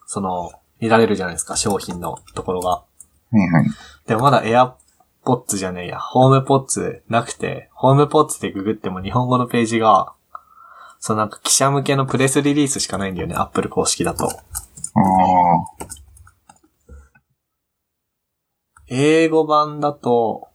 [0.07, 2.69] その、見られるじゃないですか、商品のところが。
[2.69, 2.85] は
[3.31, 3.65] いはい。
[4.05, 10.11] でもまだ AirPods じゃねえや、ホームポッツなくて、ホームポッツでググっても日本語のページが、
[10.99, 14.25] そうなんか記者向けのプレスリリースしかないんだよね、Apple 公式だと。
[14.25, 16.02] ああ。
[18.95, 20.49] 英語版だと、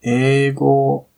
[0.00, 1.10] 英語、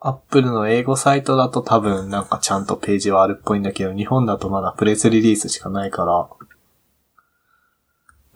[0.00, 6.28] Apple の英語サイトだと多分なんかちゃんとページはあるっぽいんだけど、日本だとまだプレスリリースしかないから、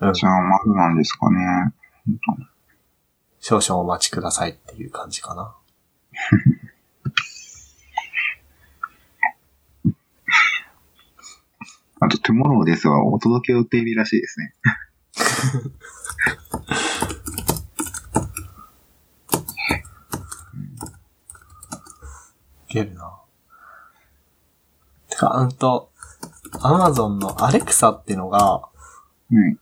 [0.07, 1.73] うん、じゃあ、まずなんですかね。
[3.41, 5.53] 少々お待ちくださいっていう感じかな。
[11.99, 14.53] あと、トゥモローですはお届け予定日らしいですね。
[22.69, 23.19] いけるな。
[25.09, 25.91] てか、うんと、
[26.59, 28.69] Amazon の Alexa ってのが、
[29.31, 29.59] うん。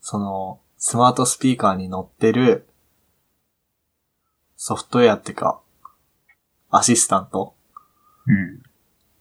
[0.00, 2.66] その、スマートスピーカーに載ってる、
[4.56, 5.60] ソフトウェアってか、
[6.70, 7.54] アシスタント
[8.26, 8.62] うん。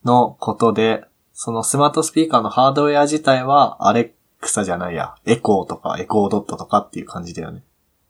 [0.04, 1.06] のことで、
[1.44, 7.64] そのスマートスピーカーのハードウェア自体は、アレクサじゃないや、エコーとかエコードットとかっていう感じだよね。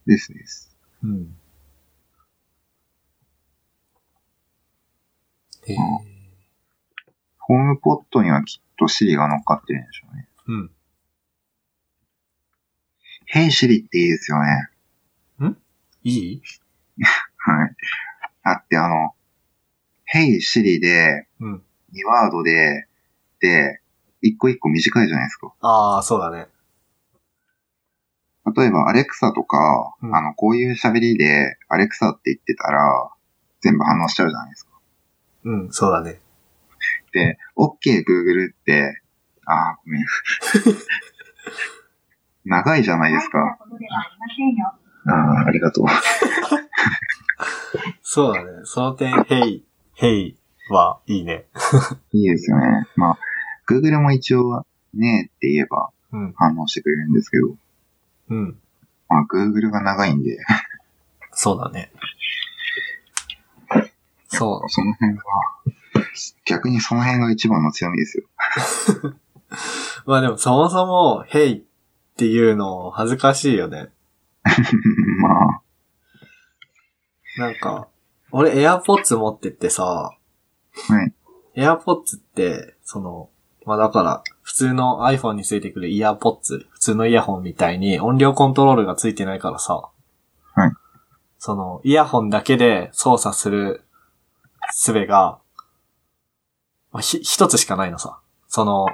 [0.05, 0.75] ですです。
[1.01, 1.33] うん。
[5.65, 5.77] へえ。
[7.39, 10.27] ホームポットにはきっとシリが乗っかってるんでしょうね。
[10.47, 10.71] うん。
[13.27, 14.67] ヘイシリっていいですよね。
[16.03, 16.41] いい？
[17.37, 17.75] はい。
[18.43, 19.13] だってあの、
[20.03, 21.63] ヘイシリで、うん。
[21.93, 22.90] 2ワードで、で、
[24.21, 25.53] 一個一個短いじゃないですか。
[25.61, 26.47] ああ、そうだね。
[28.55, 32.81] 例えば、アレクサとか、うんあの、こういう喋りで、アレクサって言ってたら、
[33.61, 34.71] 全部反応しちゃうじゃないですか。
[35.43, 36.19] うん、そうだね。
[37.13, 38.99] で、OK Google って、
[39.45, 40.05] あー、ごめん。
[42.45, 43.39] 長いじゃないですか。
[43.39, 44.73] 大したことではありませんよ。
[45.05, 45.85] あー、ありがとう。
[48.01, 48.49] そうだね。
[48.63, 50.35] その点、 Hey、Hey
[50.69, 51.45] はいいね。
[52.11, 52.87] いいですよね。
[52.95, 53.19] まあ、
[53.71, 56.33] Google も一応、ねえって言えばうん。
[56.33, 57.55] 反応してくれるんですけど、
[58.29, 58.59] うん。
[59.07, 60.37] まあ、Google が長いんで、
[61.31, 61.91] そうだね。
[64.27, 64.69] そう。
[64.69, 65.23] その辺は、
[66.45, 68.25] 逆にその辺が一番の強みですよ。
[70.05, 71.61] まあでもそもそも、ヘイっ
[72.17, 73.89] ていうの恥ずかしいよね。
[75.21, 75.61] まあ、
[77.37, 77.87] なんか、
[78.31, 81.13] 俺 AirPods 持ってってさ、はい。
[81.55, 83.29] AirPods って、その、
[83.71, 89.89] まあだから、普通の iPhone についてくるイヤーポッツ、普通のイヤホンみたいに音量コントロールがついてないからさ、
[90.55, 90.71] はい。
[91.39, 93.85] その、イヤホンだけで操作する
[94.73, 95.39] 術が、
[96.91, 98.19] まあ、ひ、一つしかないのさ。
[98.49, 98.87] その、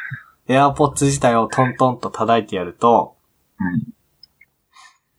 [0.48, 3.18] AirPods 自体をトントンと叩いてやると、
[3.58, 3.86] はい。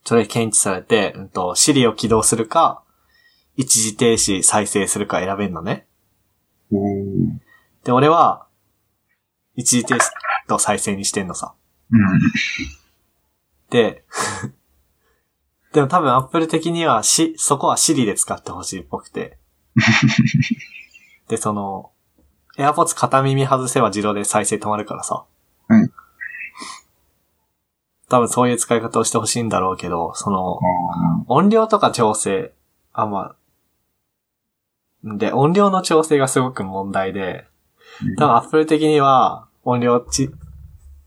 [0.04, 2.82] それ検知されて、うんと、Siri を起動するか、
[3.56, 5.86] 一時停止再生するか選べるのね。
[7.84, 8.46] で、俺は、
[9.56, 10.00] 一時停止
[10.48, 11.54] と再生にしてんのさ。
[11.91, 12.00] うん。
[13.70, 14.04] で、
[15.74, 19.38] でも多分 Apple 的にはし、そこは Siri で使ってほしいっぽくて。
[21.28, 21.91] で、その、
[22.58, 25.26] AirPods 片耳外せば自動で再生止まるからさ。
[25.68, 25.91] はい。
[28.08, 32.54] 多分そういう使い方をしてほしいんだろうけど、その、あ音量とか調整、
[32.94, 33.36] あ、ま
[35.04, 40.30] あ、で、音量の調整がすごく問題で、ー多分 Apple 的には音量ち、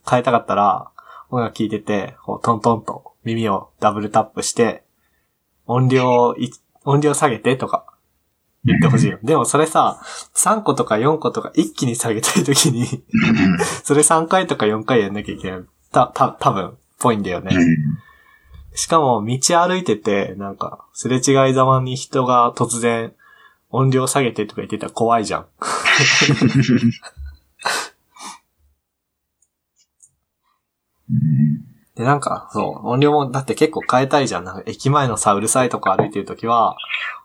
[0.08, 0.90] 変えたかったら、
[1.30, 4.84] 音楽聴いてて、こうトントンと耳をダブルタップして、
[5.66, 6.50] 音量い、
[6.84, 7.86] 音量下げてとか
[8.64, 9.18] 言ってほしいよ。
[9.22, 10.00] でもそれさ、
[10.34, 13.04] 3個とか4個とか一気に下げたいときに、
[13.84, 15.60] それ3回とか4回やんなきゃいけない。
[15.92, 17.56] た、た、多分、ぽいんだよね。
[18.74, 23.14] しかも、道歩いてて、なんか、すれ違いざまに人が突然、
[23.70, 25.46] 音量下げてとか言ってたら怖いじゃん。
[25.46, 26.92] うん。
[31.94, 34.44] で、なんか、そう、音量も、だって結構変えたいじゃん。
[34.44, 36.76] なんか、駅前のさ、うるさいとこ歩いてるときは、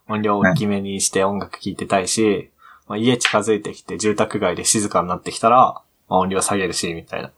[0.09, 2.49] 音量大きめにして音楽聴いてたいし、
[2.87, 7.31] まあ、家近づいてきて住宅街で静かになってきたら、まあ、音量下げるし、みたいな。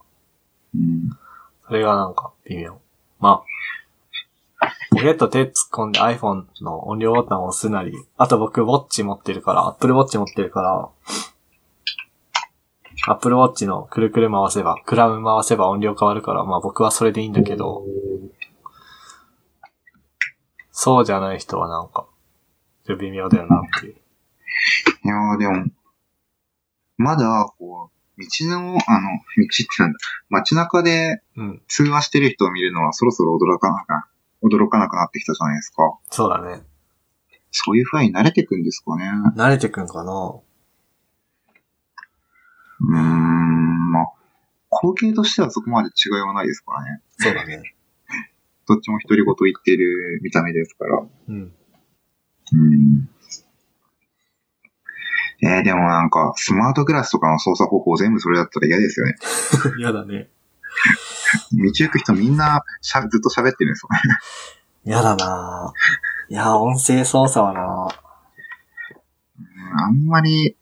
[0.76, 1.10] うん。
[1.68, 2.80] それがなんか、微妙。
[3.20, 3.44] ま
[4.60, 10.90] あ、ポケット手突っ込んで iPhone の音量ボタンを押すなり、あと僕、ウォッチ持ってるから、Apple Watch 持ってるから、
[13.08, 17.84] Apple Watch のくるくる回せば、クラウン回せば音量変わるから、まあ僕はそれでいいんだけど、
[20.72, 22.08] そうじゃない人はなんか、
[22.86, 23.94] ちょっと微妙だよなっていう。
[23.94, 25.66] いやーでも、
[26.98, 34.08] まだ、こう、道の、あの、道ってなんだ、街中でうん、通話してる人を見るのはそろそろ驚かなか、
[34.44, 35.98] 驚かなくなってきたじゃないですか。
[36.10, 36.64] そうだね。
[37.52, 39.10] そういう風に慣れてくんですかね。
[39.36, 40.36] 慣れてくんかな
[42.88, 44.06] うーん、まあ、
[44.72, 47.02] 光景としてはそこまで違いはないですからね。
[47.18, 47.76] そうだね。
[48.68, 51.04] どっちも独り言言ってる見た目ですから。
[51.30, 51.54] うん。
[52.54, 53.10] うん。
[55.42, 59.16] えー、でもなんか、スマートグラスとかの操作方法全部それだったら嫌ですよね。
[59.78, 60.30] 嫌だね。
[61.52, 64.00] 道行く人みんなしゃずっと喋ってるんですよね。
[64.86, 65.74] 嫌だな
[66.30, 67.88] いや、音声操作はな
[69.40, 70.56] うんあんまり、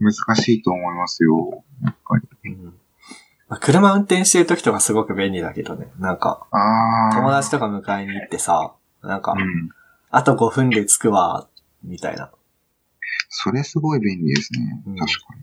[0.00, 1.64] 難しいと思いますよ。
[1.82, 2.50] やっぱり。
[2.52, 2.74] うん
[3.48, 5.88] まあ、車運転してる時とかすごく便利だけどね。
[5.98, 6.46] なんか。
[7.14, 9.70] 友達とか迎えに行ってさ、なんかう、ん。
[10.10, 11.48] あと5分で着くわ、
[11.82, 12.30] みたいな。
[13.30, 14.82] それすごい便利ですね。
[14.86, 15.42] うん確かに。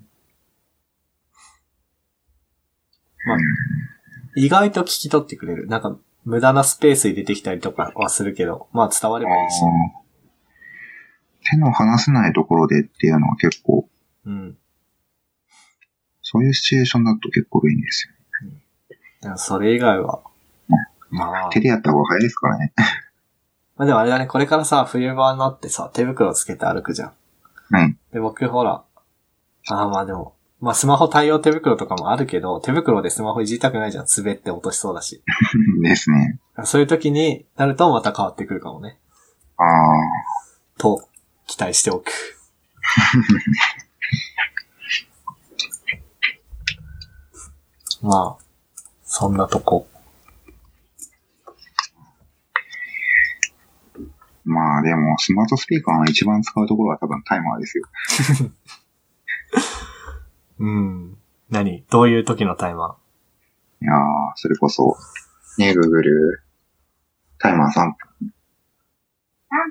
[3.27, 3.37] まあ
[4.35, 5.67] 意外と聞き取ってくれる。
[5.67, 9.61] なんか、無駄なスペース入れてきたりとかはするけど、まあ伝わればいいし。
[11.49, 13.87] 手の離せないところでっていうのは結構、
[14.25, 14.57] うん。
[16.21, 18.13] そういうシチュエーションだと結構便利ですよ。
[19.21, 20.21] だからそれ以外は、
[21.09, 22.73] まあ、手でやった方が早いですからね。
[23.77, 27.13] まあでもあれだね、これからさ、冬場になってさ、手袋つけて歩くじゃん。
[27.71, 27.97] はい。
[28.13, 28.83] で、僕ほら、
[29.69, 34.05] ああまあでも、まあスマホ対応手袋とかもあるけど、手袋でスマホいじりたくないじゃん。
[34.05, 35.21] 滑って落としそうだし。
[35.83, 36.39] ですね。
[36.63, 38.97] そういう時になるとまた変わってくるかもね。
[39.57, 39.67] ああ。
[40.77, 41.07] と、
[41.47, 42.11] 期待しておく。
[48.05, 48.43] まあ、
[49.03, 49.87] そんなとこ。
[54.43, 57.85] まあでも、スマートスピーカーの一番使うところは多分タイマーですよ。
[60.59, 61.17] うん。
[61.49, 61.83] 何？
[61.89, 62.95] どういう時のタイマ
[63.81, 63.95] いやー、
[64.35, 64.95] それこそ、
[65.57, 66.43] ね、グーグル、
[67.39, 67.81] タイマー3分。
[67.81, 67.89] 3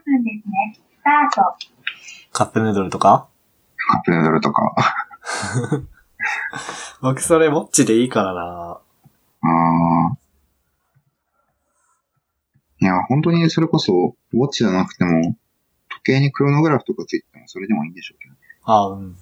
[0.05, 0.77] 分ですね。
[0.77, 1.57] スタート。
[2.33, 3.29] ーカップヌードルとか？
[3.77, 4.75] カップヌードルとか。
[7.01, 8.81] 僕それウォッチでいいからな
[9.43, 15.37] あー、いや、本当にそれこそ、ウォッチじゃなくても、
[15.89, 18.41] 時計にクロノグラフとかついててもそれでもいいんでしょうけどね。
[18.65, 19.17] あうん。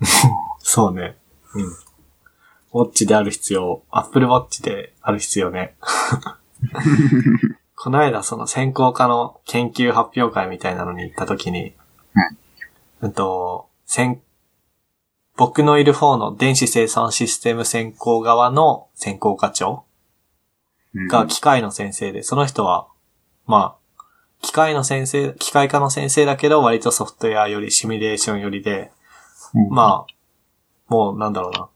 [0.60, 1.16] そうね。
[1.54, 1.64] うん。
[1.66, 5.76] ウォッチである必要、アップルウォッチである必要ね。
[7.74, 11.74] この間その専攻科の研究発表会みたいなのに行った時に、
[13.00, 14.20] うんと、専
[15.38, 19.84] 僕のいる方の電子生産システム専攻側の専攻課長
[20.94, 21.06] うん。
[21.06, 22.88] が機械の先生で、その人は、
[23.46, 24.04] まあ、
[24.42, 28.90] 機械の先生、機械科の先生だけど割とソフトウェアよりシミュレーションよりで、
[29.54, 29.68] うん。
[29.70, 30.14] まあ、
[30.88, 31.68] もうなんだろうな。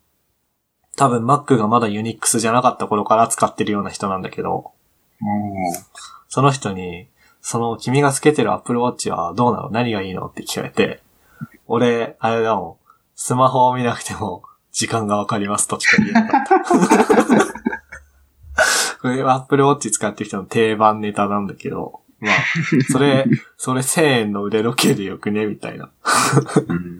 [0.96, 4.72] 多分 Mac がまだ Unix じゃなかった頃から使ってるような人なんだけど、
[6.28, 7.08] その人に、
[7.40, 9.70] その君がつけてる Apple Watch はどうなの？
[9.70, 10.26] 何がいいの？
[10.26, 11.00] って聞かれて、
[11.66, 12.82] 俺、あれだもん、
[13.14, 14.42] スマホを見なくても
[14.72, 16.60] 時間がわかりますとしか言えなかった。
[19.00, 22.34] これは Apple Watch 使ってる人の定番ネタなんだけど、まあ、
[22.90, 23.26] それ、
[23.58, 25.90] それ1000円の腕時計でよくねみたいな。
[26.68, 26.98] うん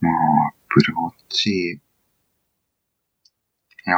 [0.00, 0.12] まあ、
[0.48, 1.80] アップルウォッチ。
[3.86, 3.96] いや、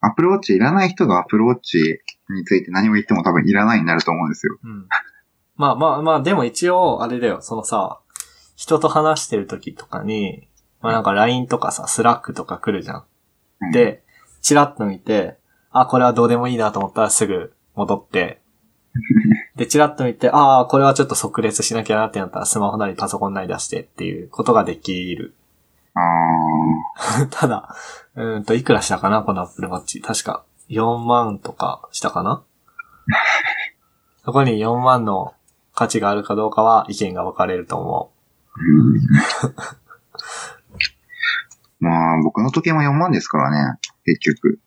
[0.00, 4.58] アップルウォッチいらない人がアップルウォッチについて何も言っても多分いらないになると思うんですよ。
[4.62, 4.86] うん。
[5.58, 7.98] まあまあまあ、でも一応、あれだよ、そのさ、
[8.56, 10.48] 人と話してる時とかに、
[10.80, 13.04] まあなんか LINE とかさ、スラックとか来るじゃ
[13.60, 14.02] うんん。、で、
[14.40, 15.36] チラッと見て、
[15.70, 18.40] あ、これはどうでもいいなと思ったらすぐ戻って、
[19.56, 25.34] で、チラッと見て、ああ、これはちょっと即レスしなきゃなってなったらスマホなりパソコンなり出してっていうことができる。
[27.30, 27.74] ただ、
[28.14, 30.00] うーんと、いくらしたかなこの Apple Watch。
[30.00, 32.42] 確か、4万とかしたかな？
[34.24, 35.34] そこに4万の
[35.78, 38.12] 価値があるかどうかは意見が分かれると思
[38.56, 38.98] うん。
[41.78, 44.48] まあ、僕の時計も4万ですからね、結局。
[44.48, 44.60] う。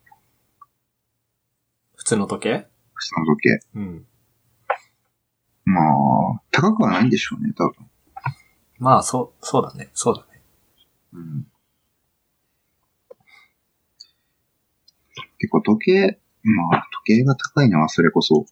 [1.96, 2.66] 普通の時計？
[2.94, 3.60] 普通の時計。
[3.74, 4.06] うん。
[5.66, 7.74] まあ、高くはないんでしょうね、多分。
[8.78, 9.90] まあ、そう、そうだね。
[9.92, 10.42] そうだね。
[11.12, 11.46] うん。
[15.36, 18.46] 結構時計、まあ、時計が高いのはそれこそ、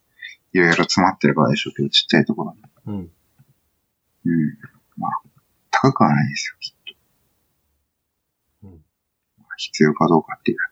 [0.53, 2.59] いろいろ詰まってるからでしょうけど、ちっちゃいところに。
[2.87, 2.95] うん。
[2.95, 3.11] うん。
[4.97, 5.11] まあ、
[5.69, 6.95] 高くはないですよ、きっ
[8.61, 8.67] と。
[8.67, 8.83] うん。
[9.57, 10.71] 必要かどうかっていうだけ。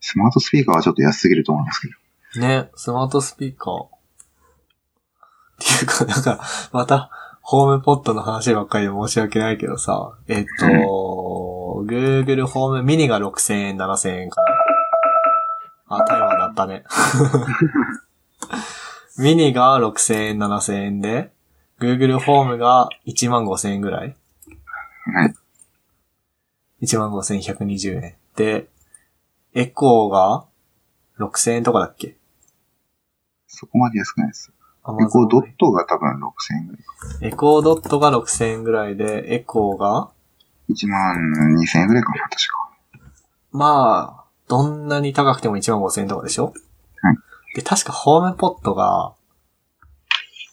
[0.00, 1.88] スマートスピーカーはちょっと安すぎると思いますけ
[2.40, 2.46] ど。
[2.46, 3.84] ね、スマートスピーカー。
[3.84, 3.88] っ
[5.58, 6.40] ていうか、なんか、
[6.72, 7.10] また、
[7.42, 14.40] ホームポットの話ばっかりで申し訳ないけどさ、えっと、Google ホームミニが6000円、7000円か
[15.88, 15.96] な。
[15.98, 16.84] あ、タイマーだったね。
[19.18, 21.32] ミニが6000円、7000円で、
[21.78, 24.16] Google ホームが1万5000円ぐらい
[25.14, 25.34] はい。
[26.82, 28.14] 1万5120円。
[28.36, 28.68] で、
[29.54, 30.44] エコーが
[31.18, 32.16] 6000円とかだっけ？
[33.46, 34.52] そこまで安くないです。
[34.82, 36.82] エコードットが多分6000円ぐらい。
[37.28, 40.10] エコードットが6000円ぐらいで、エコーが、
[40.70, 41.16] 1万
[41.60, 42.70] 2000円ぐらいかな、確か。
[43.52, 44.19] まあ、
[44.50, 46.46] どんなに高くても1万5000円とかでしょ？
[46.46, 46.54] はい
[47.54, 49.14] で、確かホームポットが、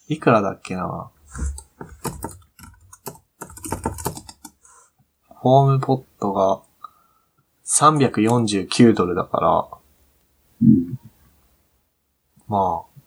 [0.07, 1.09] いくらだっけな？
[5.29, 6.61] ホームポットが、
[7.65, 9.67] 349ドルだから、
[10.61, 10.99] うん。
[12.47, 12.99] まあ、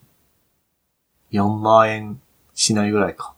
[1.30, 2.20] 4万円
[2.55, 3.34] しないぐらいか。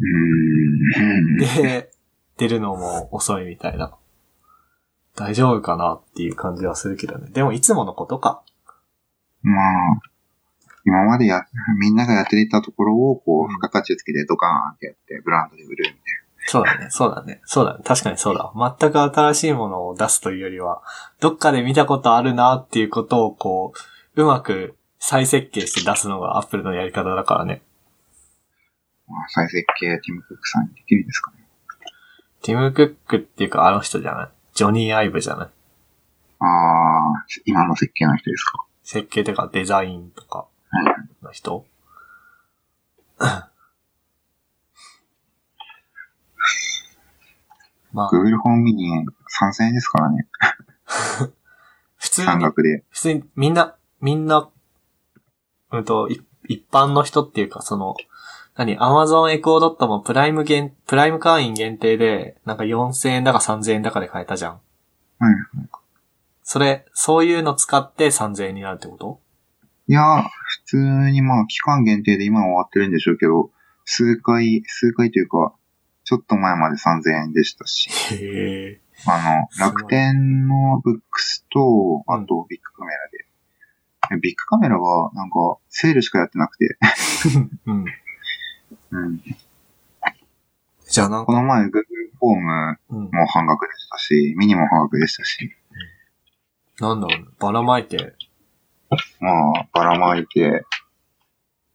[0.00, 1.36] うーん。
[1.62, 1.93] で、
[2.36, 3.94] 出るのも遅いみたいな。
[5.16, 7.30] 大丈夫かなっていう感じはするけどね。
[7.30, 8.42] でもいつものことか。
[9.42, 10.00] まあ、
[10.84, 11.42] 今までや、
[11.80, 16.00] みんながやっていたところを、こう、付加価値つけてドカーンってやって、ブランドで売るみたい
[16.46, 17.84] そうだね、そうだね、そうだね。
[17.84, 18.52] 確かにそうだ。
[18.78, 20.82] 全く新しいものを出すというよりは、
[21.20, 23.72] どっかで見たことあるなっていうことをこ
[24.14, 27.62] う、うまく再設計して出すのがアップルのやり方だからね。
[29.08, 29.14] な。
[29.14, 31.43] まあ、再設計ティム・クックさんにできるんですかね。
[32.44, 34.28] ティム・クックっていうかあの人じゃない？
[34.54, 35.48] ジョニー・アイブじゃない？
[36.40, 38.58] ああ、今の設計の人ですか？
[38.82, 41.24] 設計とかデザインとかはい。
[41.24, 41.64] の人？
[47.92, 48.88] まあ、Google ホームミニ
[49.40, 50.26] 3000円ですからね。
[51.96, 52.84] 普通に半額で。
[52.90, 54.50] 普通にみんな、みんな、
[55.70, 57.94] うんと、い一般の人っていうか、その、
[58.56, 64.52] 何、アマゾンエコードットもプライム限、プライム会員限定で、なんか4000円だか3000円だかで買えたじゃん。
[65.18, 65.34] はい。
[66.44, 69.20] それ、そういうの使って3000円になるってこと？
[69.88, 70.76] いや、普通
[71.10, 73.50] にまあ、期間限定で今は終わってるんでしょうけど、
[73.84, 75.54] 数回、数回というか、
[76.04, 78.80] ちょっと前まで3000円でしたし、へえ。
[79.06, 83.26] あの、楽天のブックスと、あうんとビッグカメラで。
[84.16, 86.78] えビッグカメラは、なんか、セールしかやってなくて、
[87.66, 87.84] うん。
[88.94, 89.20] うん。
[90.88, 91.70] じゃあなんか、この前、Google
[92.20, 93.10] フォームうん。
[93.10, 95.50] も半額でしたし、ミニも半額でしたし、
[96.80, 97.26] なんだろうね。
[97.38, 98.14] ばらまいて。
[99.20, 100.64] まあ、ばらまいて、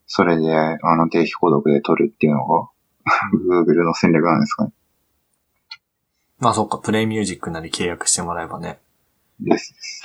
[0.08, 2.70] それで、あの、定期購読で取るっていうのが、
[3.66, 4.72] Google の戦略なんですかね。
[6.40, 8.80] まあそっか、プレイミュージックなり契約してもらえばね。
[9.42, 10.02] ですです。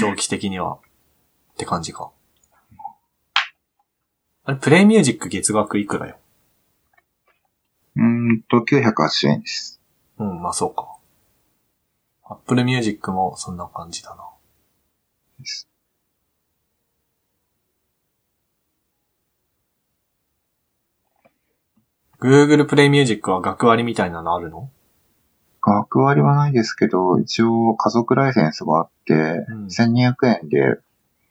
[0.00, 0.74] 長期的には。
[0.74, 2.10] って感じか。
[4.44, 6.16] あれ、プレイミュージック月額いくらよ？
[7.96, 9.80] うーんと、980円です。
[10.18, 10.96] うん、まあそうか。
[12.24, 14.24] アップルミュージックもそんな感じだな。
[15.38, 15.68] です。
[22.20, 24.70] Google プレイミュージックは学割みたいなのあるの？
[25.60, 30.78] 学割はないですけど、一応家族ライセンスがあって、うん1200円で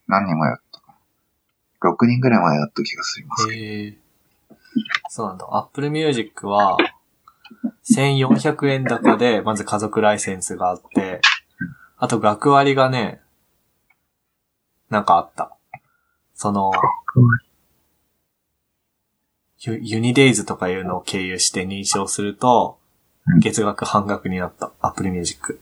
[0.07, 0.95] 何人もやったか
[1.81, 1.89] な。
[1.91, 4.02] 6人ぐらいまでやった気がすりますけど。
[5.09, 5.47] そうなんだ。
[5.51, 6.77] Apple Music は、
[7.95, 11.21] 1400円高で、まず家族ライセンスがあって、
[11.97, 13.21] あと学割がね、
[14.89, 15.55] なんかあった。
[16.35, 16.71] その、
[19.59, 22.79] ユユニデイズとかいうのを経由して認証すると
[23.25, 24.71] うん、月額半額になった。
[24.81, 25.59] Apple Music。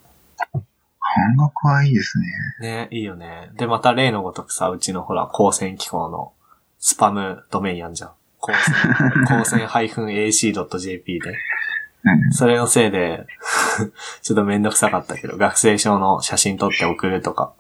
[1.00, 2.26] 半額はいいですね。
[2.62, 3.52] ね、いいよね。
[3.56, 6.34] で、また例のごとくさ、うちのほら、光線機構の
[6.80, 8.12] スパムドメインやんじゃん。
[8.42, 8.76] 光線、
[9.26, 11.38] 光線 -ac.jp で。
[12.04, 12.32] うん。
[12.32, 13.28] それのせいで、
[14.22, 17.54] ちょっとめんどくさかったけど、学生証の写真撮って送るとか、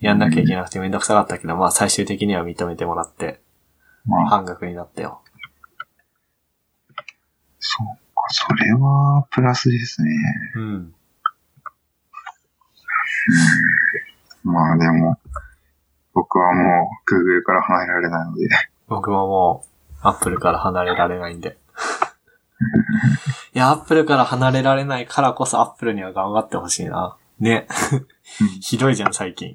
[0.00, 3.40] やんなきゃいけなくてめんどくさかったけど、まあ最終的には認めてもらって、
[4.06, 5.20] まあ、半額になったよ。
[7.58, 7.96] そうか、
[8.28, 10.10] それはプラスですね。
[10.54, 10.94] うん。
[14.44, 15.18] まあでも、
[16.14, 18.48] 僕はもう Google から離れられないので、
[18.86, 21.58] 僕ももう、アップルから離れられないんで。
[23.54, 27.16] いや、アップルから離れられないからこそアップルには頑張ってほしいな。
[27.38, 27.66] ね。
[28.60, 29.54] ひどいじゃん、最近。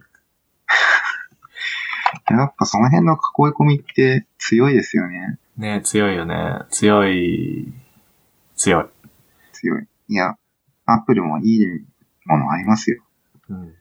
[2.29, 3.19] やっぱその辺の囲い
[3.53, 5.39] 込みって強いですよね。
[5.57, 6.35] ね、強いよね。
[6.69, 7.73] 強い、
[8.55, 8.85] 強い。
[9.53, 9.87] 強い。
[10.07, 10.37] いや、
[10.85, 11.65] Apple もいい
[12.25, 13.01] ものありますよ。
[13.49, 13.73] うん。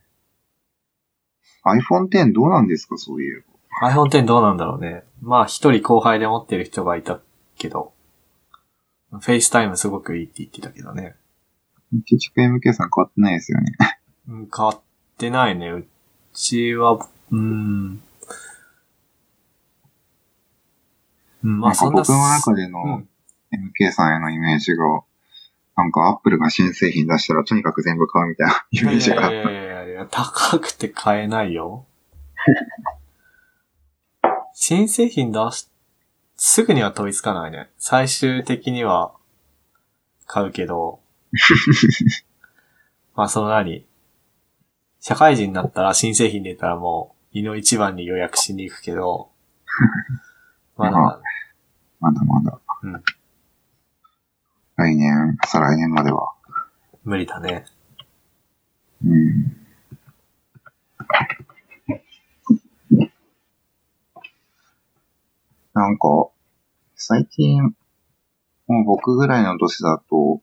[1.65, 3.45] iPhone X どうなんですか、そういう。
[3.79, 5.03] iPhone X どうなんだろうね。
[5.21, 7.19] まあ、一人後輩で持ってる人がいた
[7.57, 7.93] けど、
[9.13, 11.15] FaceTime すごくいいって言ってたけどね。
[12.05, 13.75] 結局 MK さん変わってないですよね。
[14.29, 14.81] うん、変わっ
[15.17, 15.69] てないね。
[15.69, 15.85] う
[16.33, 18.01] ちは、うん。
[21.43, 22.01] うん、まあ、そんな。
[22.01, 23.07] 僕の中でうのん。
[23.51, 24.85] MK さんへのイメージが、
[25.75, 29.35] なんか Apple が新製品出したらとにかく全部買うみたいなイメージがあった。
[29.35, 31.85] やいやいやいや、高くて買えないよ。
[34.53, 35.69] 新製品出し、
[36.35, 37.69] すぐには飛びつかないね。
[37.77, 39.13] 最終的には
[40.25, 40.99] 買うけど、
[43.15, 43.85] まあその何？
[44.99, 49.31] 社会人になったら新製品出たらもう、胃の一番に予約しに行くけど、
[50.77, 51.21] まだまだ、
[51.99, 52.59] まだまだ。
[52.83, 53.03] うん
[54.77, 56.33] 来年、再来年までは。
[57.03, 57.65] 無理だね。
[59.05, 59.55] うん。
[65.73, 66.29] なんか、
[66.95, 67.63] 最近、
[68.67, 70.41] もう僕ぐらいの年だと、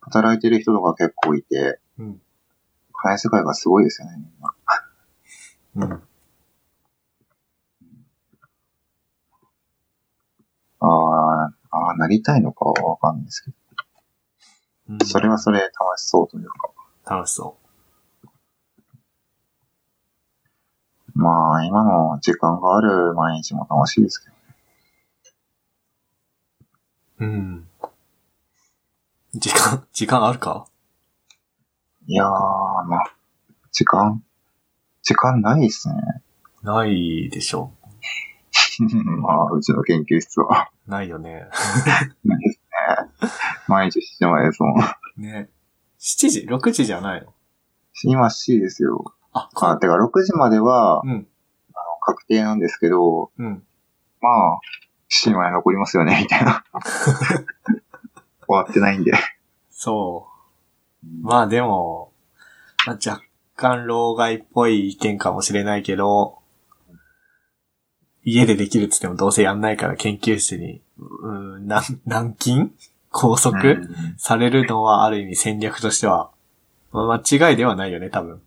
[0.00, 2.20] 働いてる人とか結構いて、うん。
[2.92, 4.16] 金世界がすごいですよね、
[5.76, 5.86] みんな。
[5.86, 6.02] うん。
[10.80, 13.56] ああ、ああ、なりたいのかはわかんないですけど、
[14.90, 16.48] うんそれはそれ楽しそうという
[17.04, 17.14] か。
[17.16, 17.56] 楽しそ
[21.22, 24.36] まあ、今の時間がある毎日も楽しいですけど。
[27.20, 27.24] う。
[27.24, 27.68] うん。
[29.34, 30.66] 時間、 時間あるか？
[32.06, 33.04] いやー、まあ、
[33.70, 34.22] 時間、
[35.02, 35.94] 時間ないですね。
[36.62, 37.72] ないでしょ
[39.22, 40.70] まあ、うちの研究室は。
[40.86, 40.90] う。
[40.90, 41.48] ないよね。
[42.24, 42.60] ないです
[43.22, 43.30] ね。
[43.68, 45.22] 毎日7時までですもん。
[45.22, 45.48] ね。
[46.00, 47.32] 7時 ?6 時じゃないの？
[48.04, 49.14] 今7時ですよ。
[49.32, 51.26] あ、あ、てか6時まではうん。
[52.04, 53.62] 確定なんですけど、うん。
[54.20, 54.60] まあ、
[55.10, 56.64] 7時まで残りますよね、みたいな。
[58.46, 59.12] 終わってないんで。
[59.70, 60.26] そ
[61.04, 61.26] う。
[61.26, 62.12] まあでも、
[62.86, 63.22] まあ、若
[63.56, 66.38] 干老害っぽい意見かもしれないけど、
[68.24, 72.72] 家でできるっつってもどうせやんないから研究室に、うーん、なん、軟禁？
[73.10, 76.30] 拘束、うんされるのはある意味戦略としては、
[76.92, 78.40] まあ、間違いではないよね、多分。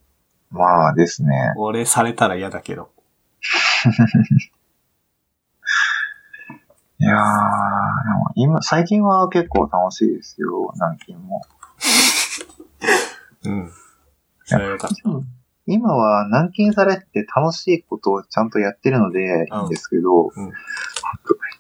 [0.52, 1.54] まあですね。
[1.58, 2.90] 俺されたら嫌だけど。
[6.98, 11.42] いやー、でも今、最近は結構楽しいですよ、南京も。
[13.44, 13.72] うん。
[14.46, 14.96] それはよかった。
[15.68, 20.52] 今は軟禁されって楽しいことをちゃんとやってるのでいいんですけど、うん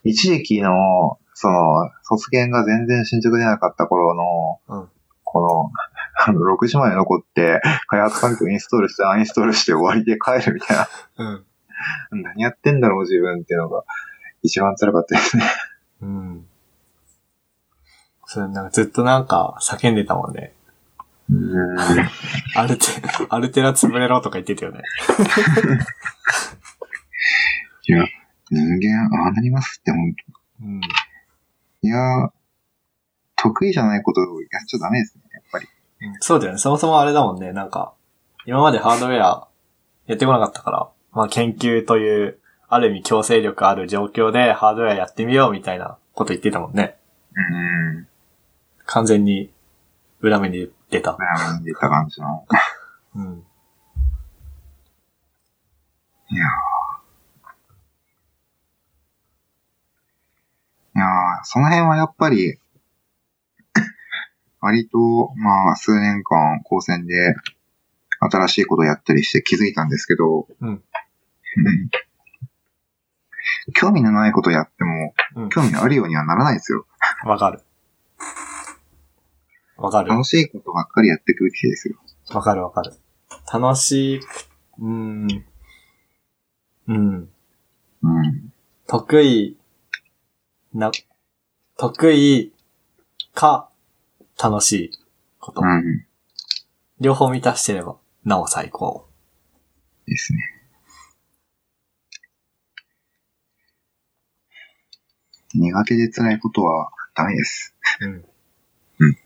[0.03, 4.89] 一時期の、その、卒検が全然進捗出なかった頃の、うん
[5.23, 5.71] この、
[6.17, 10.87] あの、6時まで残って、開発環境インストールして、アンインストールして終わりで帰るみたい
[11.17, 11.45] うん。
[12.21, 13.83] な、何やってんだろう自分っていうのが、
[14.43, 15.43] 一番辛かったですね。
[16.01, 16.45] うん。
[18.25, 20.53] それなんかずっとなんか叫んでたもんね。
[21.29, 21.79] うん。
[22.55, 22.85] アルテ、
[23.29, 24.81] アルテラ潰れろとか言ってたよね。
[27.87, 28.05] いや、
[28.51, 30.15] 人間、ああなりますって、本
[30.61, 30.81] うん。
[30.81, 32.29] 当いや、
[33.35, 35.23] 得意じゃないことをやっちゃダメですね、
[36.19, 36.57] そうだよね。
[36.59, 37.53] そもそもあれだもんね。
[37.53, 37.93] なんか、
[38.45, 39.47] 今までハードウェア
[40.07, 46.97] やってこなかったから、まあ研究という、ある意味強制力ある状況でハードウェアやってみようみたいなこと言ってたもんね。
[47.35, 48.07] うん。
[48.85, 49.51] 完全に
[50.21, 51.13] 裏目に出た。
[51.13, 52.45] ブラウンでた感じの。
[53.15, 53.43] うん。
[56.31, 56.75] いやー
[60.95, 62.57] いやーその辺はやっぱり、
[64.65, 64.97] 割と、
[65.35, 67.35] まあ、数年間、高専で、
[68.19, 70.81] 新しいことをやったりして気づいたんですけど、うんうん
[73.75, 75.49] 興味のないことやっても、うん。
[75.49, 76.87] 興味あるようにはならないですよ。
[77.25, 77.61] わかる。
[79.77, 80.09] わかる。
[80.09, 81.95] 楽しいことばっかりやっていくべきですよ。
[82.31, 82.93] わかるわかる。
[83.51, 84.47] 楽しく、
[84.79, 85.45] うーん。
[86.87, 87.29] うん。
[88.03, 88.53] うん。
[88.87, 89.57] 得意
[90.73, 90.91] な、
[91.77, 92.51] 得意
[93.33, 93.69] か、
[94.41, 94.91] 楽しい
[95.39, 95.61] こと。
[95.61, 96.05] うん。
[96.99, 99.07] 両方満たしてれば、なお最高。
[100.05, 100.39] ですね。
[105.53, 107.73] 苦手で辛いことはダメです。
[108.01, 108.25] うん。
[108.99, 109.17] うん。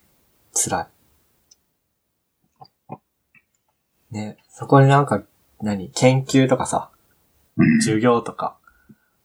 [0.53, 0.87] 辛い。
[4.11, 5.23] ね、そこになんか、
[5.61, 6.91] 何研究とかさ、
[7.57, 7.81] うん。
[7.81, 8.57] 授業とか、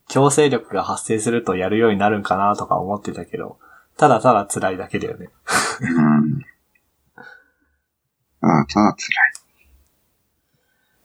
[0.08, 3.58] 強制力が発生するとやるようになるんかなとか思ってたけど、
[3.96, 5.30] ただただ辛いだけだよね。
[5.80, 6.44] うん。
[8.40, 9.34] ああ、ただ辛い。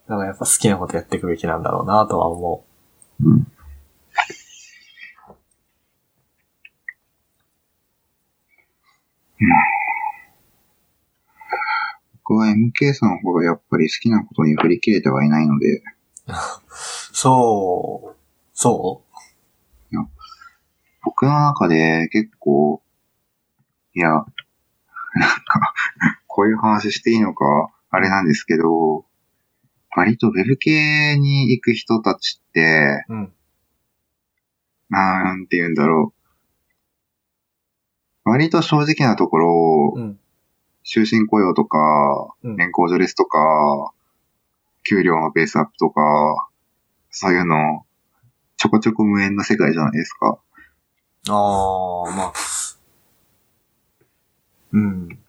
[0.07, 2.65] だからやっぱ好きなことやっていくべきなんだろうなとは思
[3.23, 3.47] うん。
[12.25, 15.81] 僕は MK さんほどやっぱり好きなことに振り切れてはいないので、
[16.27, 16.33] う。
[17.13, 18.17] そう、
[18.53, 19.03] そ
[21.03, 22.81] 僕の中で結構、
[23.93, 24.25] いや、
[25.19, 25.73] なんか、
[26.27, 27.45] こういう話していいのか、
[27.89, 29.05] あれなんですけど、
[29.95, 33.33] 割と Web 系に行く人たちって、ううん。
[34.89, 36.13] なんて言うんだろ
[38.25, 38.29] う。
[38.29, 40.19] 割と正直なところ、うん。
[40.83, 41.77] 終身雇用とか、
[42.43, 43.93] うん年功序列とか、
[44.87, 46.01] 給料のベースアップとか、
[47.11, 47.85] そういうの、
[48.57, 50.39] ちょこちょこ無縁な世界じゃないですか。
[51.29, 52.58] ああ、まあ。
[54.71, 55.19] うん。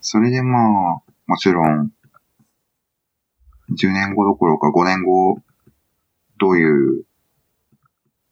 [0.00, 1.92] それでまあ、もちろん、
[3.78, 5.38] 10年後どころか5年後、
[6.38, 7.04] どういう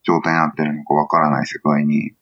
[0.02, 2.12] 状態になってるのかわからない世界に、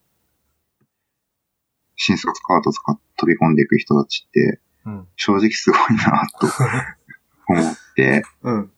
[1.97, 5.09] 新卒カード使って飛び込んでいく人たちって、うん。
[5.17, 6.47] 正直すごいなと
[7.49, 8.73] 思って、うん。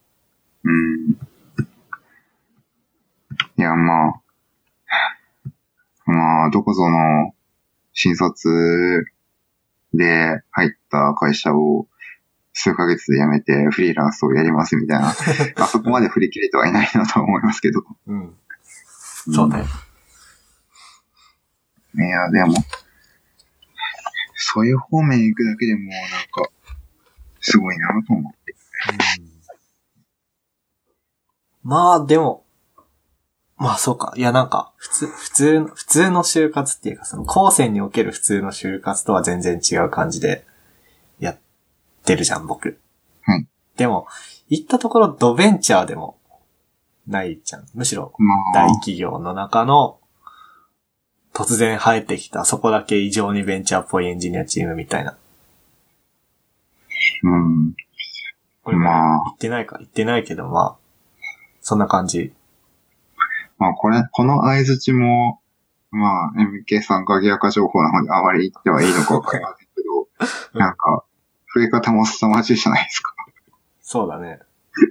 [0.63, 1.11] うん。
[3.57, 4.21] いや、まあ、
[6.05, 7.33] まあ、どこぞの
[7.93, 9.05] 新卒
[9.93, 11.87] で入った会社を
[12.53, 15.09] 数ヶ月で辞めてフリーランスをやりますみたいな、
[15.63, 17.83] あそこまで振り切れてはいないなとは思いますけど。
[18.07, 18.35] うん。
[19.33, 19.63] そうね。
[21.93, 22.53] いや、でも、
[24.35, 25.99] そういう方面行くだけでも、なん
[26.31, 26.49] か、
[27.41, 28.55] すごいなと思って。
[31.63, 32.45] まあ、でも、
[33.61, 34.11] まあそうか。
[34.17, 40.47] いやなんか、普通、普通の、普通の就活っていうか、その、高専における普通の就活とは全然違う感じで、
[41.19, 41.39] やっ
[42.03, 42.79] てるじゃん、僕。
[43.21, 43.45] はい。
[43.77, 44.07] でも、
[44.49, 46.17] 行ったところ、ドベンチャーでも、
[47.05, 47.67] ないじゃん。
[47.75, 48.33] むしろ、ま
[48.63, 49.99] あ、大企業の中の、
[51.31, 55.15] 突然生えてきた、そこだけ異常にベンチャーっぽいエンジニアチームみたいな。
[57.23, 57.75] うん。
[58.63, 60.75] これまあ言ってないか、言ってないけど、まあ、
[61.61, 62.33] そんな感じ。
[63.61, 65.39] まあ、これ、この相づちも、
[65.91, 69.83] まあ、MK 参加逆化情報なのであまり言ってはいいのかわかりませんけ
[70.53, 71.03] ど、 なんか、
[71.53, 73.13] 増え方も凄まじいじゃないですか。
[73.81, 74.39] そうだね。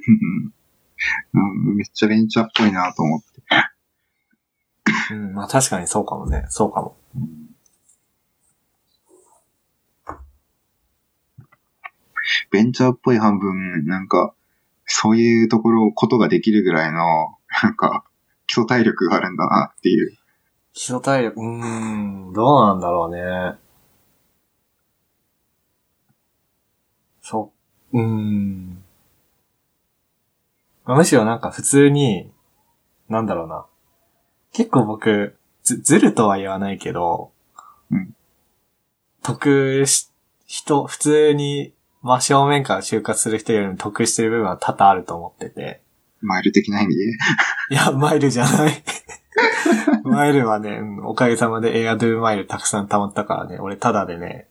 [0.07, 3.43] うんめっちゃベンチャーっぽいなと思って。
[5.15, 6.45] うん、まあ確かにそうかもね。
[6.49, 6.97] そうかも。
[12.53, 14.33] ベンチャーっぽい半分、なんか、
[14.87, 18.05] そういうところ、ことができるぐらいの、なんか、
[18.51, 20.11] 基礎体力があるんだなっていう。
[20.73, 23.57] 基礎体力、うーん、どうなんだろうね。
[27.23, 27.53] そ
[27.93, 28.83] う、うーん。
[30.85, 32.29] まあむしろなんか普通に、
[33.09, 33.67] なんだろうな。
[34.53, 37.31] 結構僕、ず、ずるとは言わないけど、
[37.93, 38.17] うん
[39.23, 40.11] 得し、
[40.47, 41.73] 人、普通に
[42.03, 45.83] 真正面から就活する人よりも得してる部分は多々あると思ってて。
[46.21, 47.05] マイル的な意味で。
[47.11, 47.15] い
[47.71, 48.83] や、マイルじゃない。
[50.05, 54.47] マイルはね、うんおかげさまでエアドゥマイルたくさん溜まったからね、俺ただでね、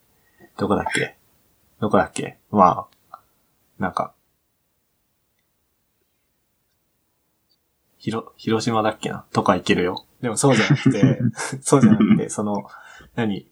[0.57, 1.15] どこだっけ？
[1.79, 2.37] どこだっけ？
[2.51, 3.19] まあ、
[3.77, 4.13] なんか、
[7.97, 9.25] ひろ、広島だっけな？
[9.33, 10.05] とか行けるよ。
[10.21, 11.19] でもそうじゃなくて、
[11.61, 12.65] そうじゃなくて、その、
[13.15, 13.47] 何？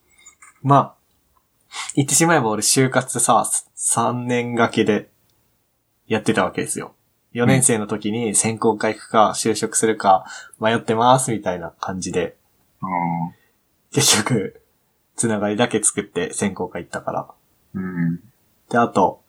[0.64, 0.96] まあ、
[1.96, 3.46] 言ってしまえば俺就活さ、
[3.76, 5.10] 3年掛けで
[6.08, 6.96] やってたわけですよ。
[7.38, 10.26] 4年生の時に専攻科行くか就職するか
[10.60, 12.36] 迷ってますみたいな感じで、
[12.82, 13.38] うん
[13.92, 14.62] 結局、
[15.16, 17.28] つながりだけ作って専攻科行ったから。
[17.74, 18.20] うん。
[18.70, 19.22] で、あと、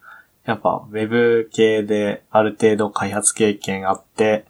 [0.44, 4.46] やっぱ Web 系である程度開発経験あって、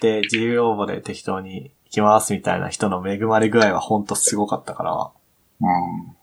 [0.00, 5.10] で、自由応募で適当に行きますみたいな人の恵まれ具合はほんとすごかったから、
[5.60, 5.64] う
[6.10, 6.16] ん。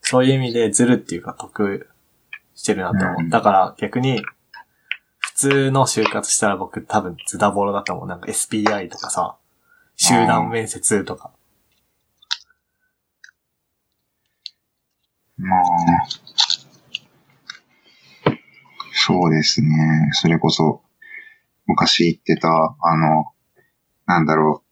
[0.00, 1.88] そういう意味でずるっていうか得
[2.54, 3.16] してるなと思う。
[3.20, 4.35] うんだから逆に、普
[5.36, 8.06] 通の就活したら僕多分ズダボロだと思う。
[8.08, 9.36] なんか SPI とかさ、
[9.94, 11.30] 集団面接とか。
[15.36, 15.62] まあ、
[18.92, 19.68] そうですね。
[20.12, 20.82] それこそ、
[21.66, 22.48] 昔言ってた、
[22.80, 23.26] あの、
[24.06, 24.64] なんだろ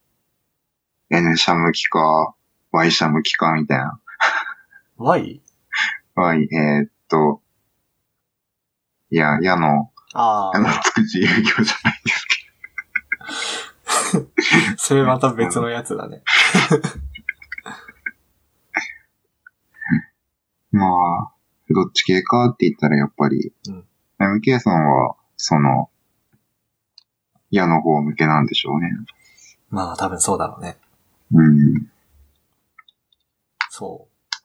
[1.10, 2.34] う、N 社向きか、
[2.72, 4.00] Y 社向きかみたいな。
[4.96, 5.42] Y?
[6.14, 7.42] Y、えーっと、
[9.10, 11.32] いや、矢の、あ矢のあ、つく自由業
[11.64, 12.26] じゃないです
[14.76, 16.22] それまた別のやつだね。
[16.70, 16.82] けど。
[20.72, 20.90] まあ、
[21.70, 23.84] どっち系かって言ったらやっぱり、うん
[24.20, 25.90] MK さんは、その、
[27.50, 28.88] 矢の方向けなんでしょうね。
[29.70, 30.76] まあ多分そうだろうね。
[31.32, 31.90] うん。
[33.70, 34.36] そう。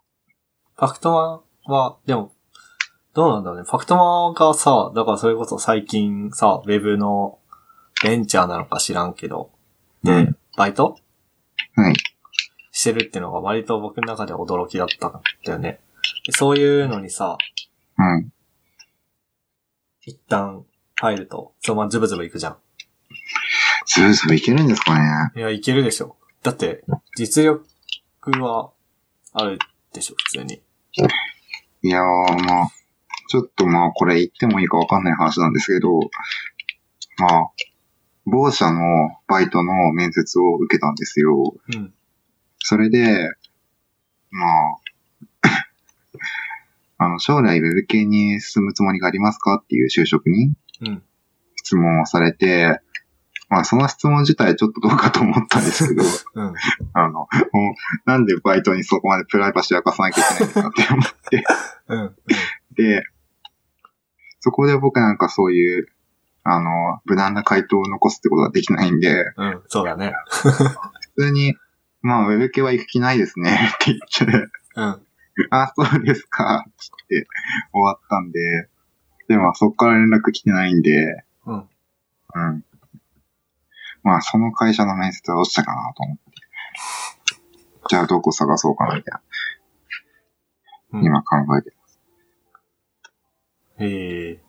[0.75, 2.33] ファクトマは、でも、
[3.13, 3.65] どうなんだろうね。
[3.65, 7.39] ファクトマがさ、だからそれこそ最近さ、ウェブの
[8.03, 9.51] ベンチャーなのか知らんけど、
[10.03, 10.97] で、うんバイト？
[11.75, 11.93] はい。
[12.71, 15.79] してるってのが割と僕の中では驚きだったんだよね。
[16.25, 17.37] でそういうのにさ、
[17.95, 18.27] はい。
[20.01, 22.57] 一旦入ると、そのままズブズブいくじゃん。
[23.85, 26.17] ズブズブいけるんですかねいや、いけるでしょ。
[26.43, 26.83] だって、
[27.15, 27.63] 実力
[28.41, 28.71] は
[29.33, 29.59] ある
[29.93, 30.61] でしょ、普通に。
[31.83, 32.03] いやー、
[32.43, 32.67] まあ、
[33.29, 35.99] ちょっとまあ、これ言ってもいいかわかんない話なんですけど、
[37.19, 37.51] まあ、
[38.25, 38.79] 某社の
[39.27, 41.53] バイトの面接を受けたんですよ。
[41.75, 41.93] うん。
[42.57, 43.31] それで、
[44.31, 44.47] ま
[45.43, 45.45] あ、
[47.05, 51.03] あの、将来ウェブ系に進むつもりがありますかっていう就職にうん。
[51.55, 52.79] 質問をされて、
[53.47, 56.01] まあ、その質問自体ちょっとどうかと思ったんですけど、
[56.33, 56.53] うん。
[56.93, 57.27] あの、
[58.05, 61.43] なんでバイトにそこまでプライバシー明かさなきゃいけないんだって思って、
[61.89, 62.15] うん。
[62.75, 63.03] で、
[64.39, 65.87] そこで僕なんかそういう、
[66.43, 69.47] あの、無難な回答を残すってことができないんで、うん。
[69.47, 69.63] うん。
[69.67, 70.13] そうだね。
[71.15, 71.55] 普通に、
[72.01, 75.01] まあ、ウェブ系は行く気ないですね って言って、うん。
[75.51, 77.27] あ、そうですか、って
[77.73, 78.69] 終わったんで、
[79.27, 81.55] でもそこから連絡来てないんで、うん。
[81.55, 82.65] うん。
[84.03, 86.23] まあ、その会社の面接は落ちたかなと思って。
[87.89, 89.13] じゃあ、どこ探そうかな、みたい
[90.93, 91.73] な、うん、今考えて。
[93.79, 94.43] へえ。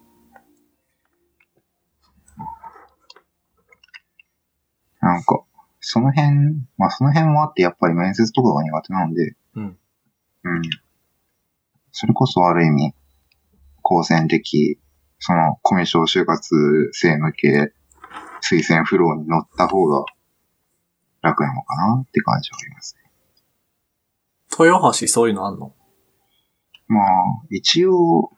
[5.00, 5.44] なんか、
[5.80, 9.78] その辺、まあその辺もあってやっぱり面接とかが苦手なんで、うん。
[10.44, 10.62] うん。
[11.92, 12.94] それこそある意味、
[13.82, 14.78] 高専的、
[15.18, 17.72] そのコミュ障就活生向け
[18.42, 20.04] 推薦フローに乗った方が
[21.22, 23.10] 楽なのかなって感じはありますね。
[24.58, 25.74] 豊橋そういうのあんの？
[26.88, 27.06] まあ、
[27.50, 28.32] 一応、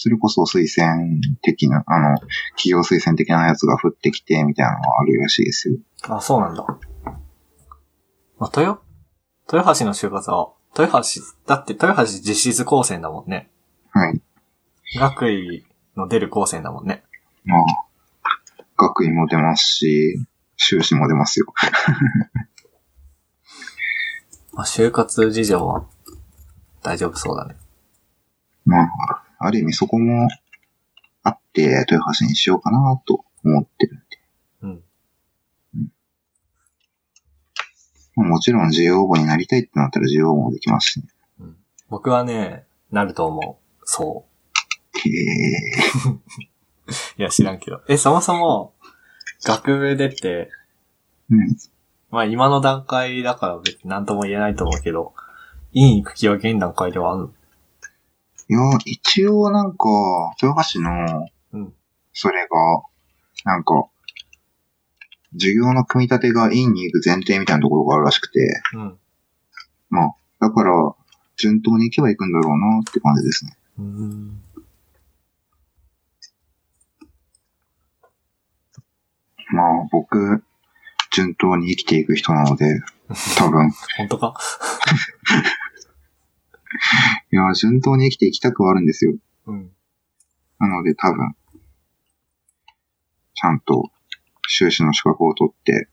[0.00, 2.18] それこそ推薦的な、あの、
[2.56, 5.78] 企業推薦的なやつが降ってきてみたいなのはあるらしいですよ。
[6.02, 6.64] あ、そうなんだ。
[8.38, 8.80] まあ、豊、
[9.52, 13.50] 豊橋の就活は、豊橋、だって豊橋実質高専だもんね。
[13.90, 14.20] はい。
[15.00, 17.02] 学位の出る高専だもんね。
[17.44, 17.60] まあ、
[18.76, 20.24] 学位も出ますし、
[20.56, 21.46] 修士も出ますよ。
[24.54, 25.84] まあ、就活事情は
[26.84, 27.56] 大丈夫そうだね。
[28.64, 30.28] まあ、ある意味そこも
[31.22, 34.04] あって、豊橋にしようかなと思ってるんで。
[34.62, 34.82] うん。
[38.16, 41.06] まあもちろん需要応募になりたいってなったら需要応募もできますしね。
[41.40, 41.56] うん、
[41.88, 43.82] 僕はね、なると思う。
[43.84, 44.24] そ
[44.94, 45.52] へえ。
[46.08, 46.20] う。
[47.18, 47.82] いや、知らんけど。
[47.88, 48.74] え、そもそも、
[49.44, 50.50] 学部出て、
[51.30, 51.56] うん。
[52.10, 55.14] まあ今の段階だから別に何とも言えないと思うけど、
[55.72, 57.32] 院行く気は現段階ではあるの？
[58.50, 59.86] いや、一応なんか、
[60.42, 61.74] 豊橋の、うん
[62.20, 62.48] それが、
[63.44, 63.86] なんか、
[65.34, 68.98] 授業の組み立てが院に行く前提みたいなところがあるらしくて、うん。
[69.90, 70.72] まあ、だから、
[71.36, 73.56] 順当に行けば行くんだろうなって感じですね。
[73.78, 74.42] うーん。
[79.50, 80.42] まあ、僕、
[81.12, 82.80] 順当に生きていく人なので、
[83.36, 84.34] 多分、 本当か？
[87.32, 89.14] いや、順当に生きていきたくはあるんですよ。
[89.46, 89.70] うん。
[90.58, 91.34] なので多分、
[93.34, 93.90] ちゃんと
[94.48, 95.88] 修士の資格を取って、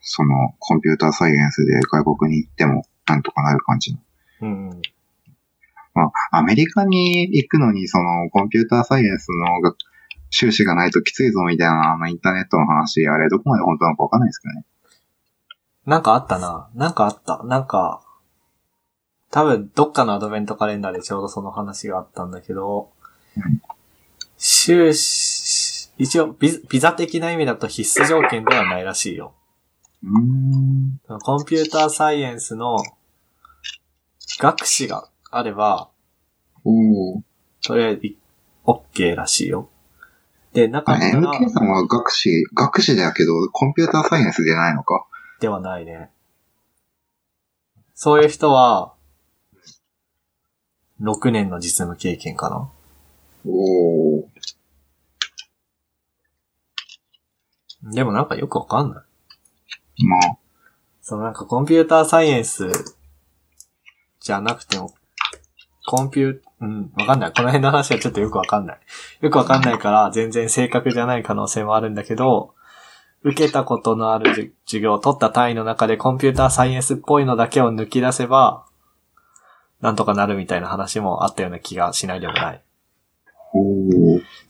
[0.00, 4.00] そのコンピューターサイエンスで外国に行ってもなんとかなる感じの。
[4.42, 4.82] うんうん。
[5.94, 9.74] まあ、アメリカに行くのにそのコンピューターサイエンスのが
[10.30, 14.64] 修士がないときついぞみたいなあのインターネットの話、あれどこまで本当なのかわかんないですけどね。
[15.86, 16.70] なんかあったな。
[16.74, 17.42] なんかあった。
[17.44, 18.02] なんか、
[19.30, 22.90] 多分どっかのアドベントカレンダーでちょうどその話があったんだけど
[23.36, 23.62] うん、
[24.36, 29.34] 修士、一応ビザビザ的な意味だと必須条件ではないらしいよ。
[30.02, 31.00] うーん。
[31.20, 32.76] コンピューターサイエンスの
[34.40, 35.90] 学士があれば。
[37.60, 38.16] それ、い
[38.64, 39.68] OK らしいよ。
[40.52, 45.06] で、なかあ、ったら、MK さんは学士、学士だけど、コンピューターサイエンスじゃないのか？
[45.40, 46.10] ではないね。
[47.94, 48.94] そういう人は、
[51.00, 52.68] 6年の実務経験かな？
[53.46, 54.24] おー。
[57.92, 59.02] でもなんかよくわかんな
[59.98, 60.04] い。
[60.04, 60.20] まあ、
[61.00, 62.70] そのなんかコンピューターサイエンス
[64.20, 64.94] じゃなくても、
[65.86, 67.32] コンピュー、うん、わかんない。
[67.32, 68.80] この辺の話はちょっとよくわかんない。
[69.22, 72.54] よくわかんないから全然正確じゃない可能性もあるんだけど、
[73.22, 78.66] 受けたことのある授業、取った単位の中でコンピューターサイエンスっぽいのだけを抜き出せば、
[79.80, 82.62] なんとかなるみたいな話もあったような気がしないでもない。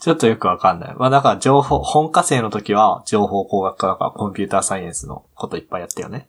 [0.00, 0.94] ちょっとよくわかんない。
[0.96, 6.28] まあだから情報、本科生の時は情報工学科だからコンピューターサイエンスのこといっぱいやったよね。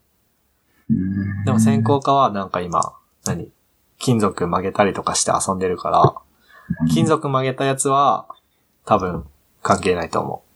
[1.46, 2.94] でも専攻科はなんか今、
[3.26, 3.52] 何？
[3.98, 6.16] 金属曲げたりとかして遊んでるから、
[6.94, 8.28] 金属曲げたやつは
[8.86, 9.26] 多分
[9.62, 10.51] 関係ないと思うん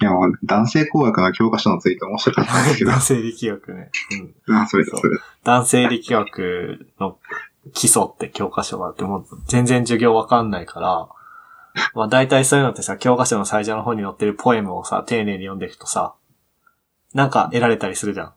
[0.00, 2.86] いや、もう男性工学の教科書のツイート面白かったんですけう。
[2.86, 2.92] ど。
[2.92, 3.90] 男性力学ね。
[4.48, 4.56] うん。
[4.56, 5.24] あ、それだ、それだ。
[5.44, 7.18] 男性力学の
[7.74, 11.08] 基礎って教科書があって、もう全然授業わかんないから、
[11.94, 16.14] まあ大体そういうのってさ、教科書の最初の方に載ってるポエムをさ、丁寧に読んでいくとさ、
[17.14, 18.32] なんか得られたりするじゃん。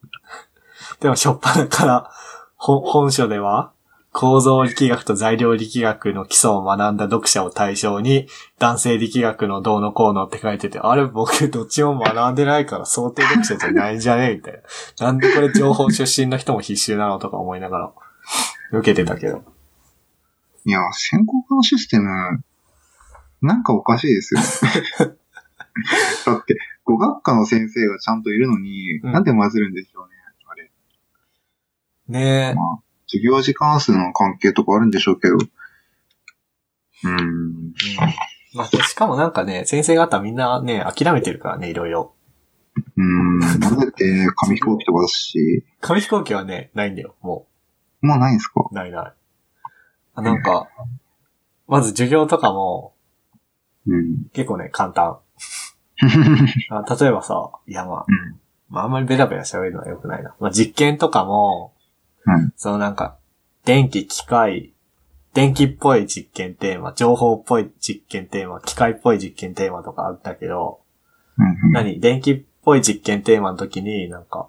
[1.00, 2.10] でも、しょっぱなから、
[2.56, 3.72] ほ本書では、
[4.12, 8.26] 構造力学と材料力学の基礎を学んだ読者を対象に、
[8.58, 14.32] 男性力学のどうのこうのって書いてて、あれ僕どっちも学んでないから想定読者じゃないんじゃね？
[14.32, 14.60] えみたいな。
[15.06, 17.92] なんでこれ情報出身の人も必修なのとか思いながら、
[18.72, 19.44] 受けてたけど。
[20.64, 22.10] いや、専攻科のシステム、
[23.42, 24.40] なんかおかしいですよ。
[26.26, 30.14] だって、語学科の先生がちゃんといるのに、うんなんで混ぜるんでしょうね、
[30.46, 30.70] あれ。
[32.08, 32.54] ねえ。
[32.54, 32.78] まあ、
[33.10, 35.34] 授業時間数の関係とかあるんでしょうけど。
[35.34, 37.18] うーん。
[37.18, 37.72] うん
[38.52, 42.14] まあ、しかもなんかね、先生方みんなね、諦めてるからね、いろいろ。
[42.96, 43.60] うーん。
[43.60, 47.46] 混ぜて紙飛行機とかだし、紙飛行機はね、ないんだよ、も
[48.00, 48.66] もうないんですか？
[48.70, 48.74] う。
[48.74, 49.12] ないない。
[50.14, 50.68] あなんか、
[51.68, 52.94] まず授業とかも
[53.86, 54.24] うん。
[54.32, 55.18] 結構ね、簡単。
[56.70, 58.40] あ例えばさ、いやまあ、うん。
[58.68, 60.34] まああんまりベラベラ喋るのは良くないな。
[60.40, 61.72] まあ実験とかも、
[62.26, 62.52] うん。
[62.56, 63.16] そのなんか、
[63.64, 64.72] 電気、機械、
[65.32, 70.80] 電気っぽい実験テーマ、情報っぽい実験テーマ、機械っぽい実験テーマとかあったけど、
[71.38, 71.72] うん。
[71.72, 72.00] 何？
[72.00, 74.48] 電気っぽい実験テーマの時に、なんか、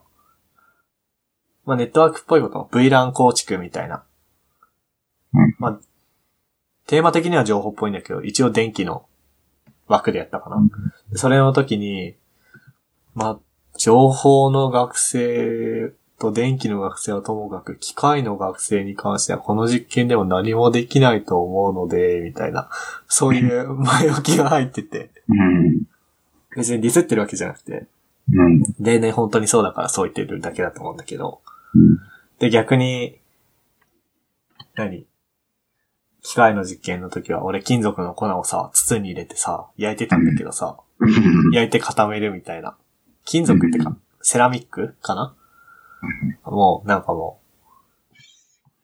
[1.66, 2.58] まあネットワークっぽいこと？
[2.58, 4.04] も VLAN 構築みたいな。
[5.34, 5.80] うんまあ、
[6.88, 9.06] テーマ的には情報っぽいんだけど、一応電気の
[9.88, 10.58] 枠でやったかな。
[11.14, 12.16] それの時に、
[13.14, 13.40] まあ、
[13.78, 22.70] 情報の学生と電気の学生はともかく、機械の学生に関してはこの実験でも何もできないと思うので、みたいな、
[23.08, 25.84] そういう前置きが入ってて、うん。
[26.56, 27.88] 別にディスってるわけじゃなくて、
[28.32, 28.64] うん。
[28.80, 31.42] 例年本当にそうだからそう言ってるだけだと思うんだけど、
[31.74, 31.98] うん。
[32.38, 33.18] で、逆に、
[34.76, 35.08] 何？
[36.22, 41.52] 機械の実験の時は、俺金属の粉をさ、筒に入れてさ、焼いてたんだけどさ、うん。
[41.52, 42.78] 焼いて固めるみたいな。
[43.26, 45.36] 金属ってか、セラミックかな？
[46.46, 48.16] もう、なんかもう、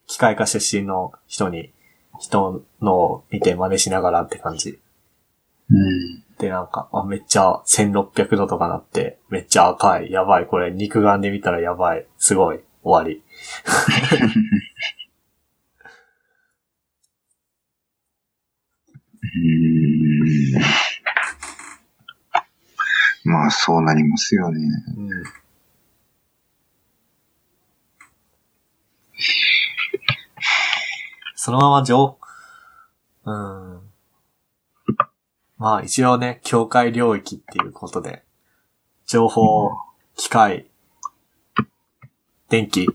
[0.08, 1.74] 機械科出身の人に、
[2.20, 4.80] 人のを見て真似しながらって感じ。
[5.70, 6.24] うん。
[6.40, 13.24] で、なんか、あ、めっちゃ1600度とかなって、めっちゃ赤い、やばい、これ肉眼で見たらやばい、すごい、終わり。
[23.26, 23.32] うん。
[23.32, 24.60] まあ、そうなりますよね。
[24.96, 25.10] うん。
[31.48, 32.18] そのまま情、
[33.24, 33.80] うん。
[35.58, 38.26] まあ一応ね、境界領域っていうことで、
[39.06, 39.70] 情報、
[40.18, 40.68] 機械、
[42.50, 42.90] 電気、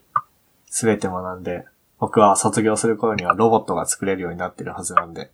[0.66, 1.64] すべて学んで、
[1.98, 5.30] 僕は卒業する頃にはロボットが作れるようになってるはずなんで、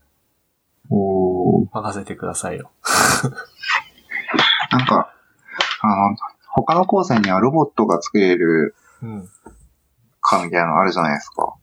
[0.88, 2.70] おー任せてくださいよ。
[4.70, 5.12] なんか、
[5.82, 6.16] あの、
[6.52, 9.28] 他の高専にはロボットが作れるうん。
[10.20, 11.56] かみたいなのあるじゃないですか。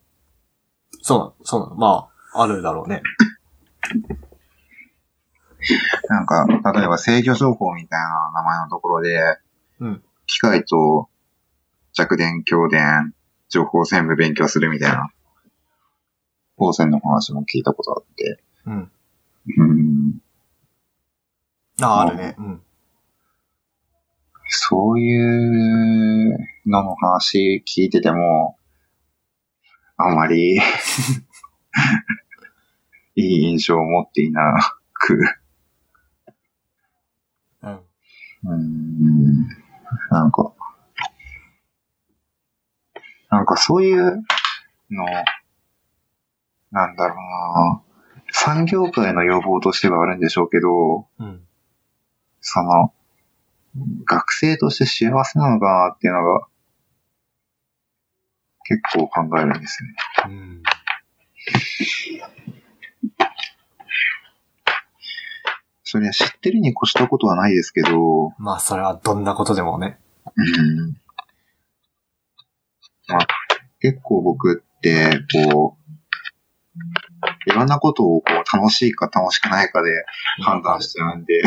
[1.06, 1.76] そうなの、そうなの。
[1.76, 3.04] まあ、あるだろうね。
[6.10, 9.38] なんか、例えば制御情報みたいな名前のところで、
[9.82, 10.04] うん。
[10.26, 11.08] 機械と
[11.94, 13.14] 弱電、強電、
[13.50, 15.12] 情報を全部勉強するみたいな、
[16.58, 18.44] 高専の話も聞いたことあって。
[18.66, 18.92] うん。
[19.58, 20.20] うん。
[21.84, 22.34] あ、あるね。
[22.40, 22.64] うん。
[24.48, 28.58] そういうのの話聞いてても、
[29.98, 30.60] あまり。
[33.18, 34.42] いい印象を持っていな
[34.94, 35.20] く、
[37.62, 37.80] うん。
[38.44, 39.48] うん、
[40.10, 40.54] なんか、
[43.30, 44.24] なんかそういう
[44.92, 45.06] の、
[46.72, 47.82] なんだろうな。
[48.32, 51.48] 産業界の要望としてはあるんでしょうけど、うん。
[52.42, 52.94] その、
[54.06, 56.48] 学生として幸せなのかなっていうのが、
[58.66, 59.96] 結構考えるんですよね。
[60.26, 60.64] うん。
[65.84, 70.00] それは知ってるに越したことはないですけど、まあ、それはどんなことでもね。
[70.36, 70.98] うん。
[73.08, 73.28] まあ、
[73.80, 75.20] 結構僕って、
[75.54, 80.06] こう、いろんなことをこう楽しいか楽しくないかで
[80.42, 81.42] 判断しちゃうんで、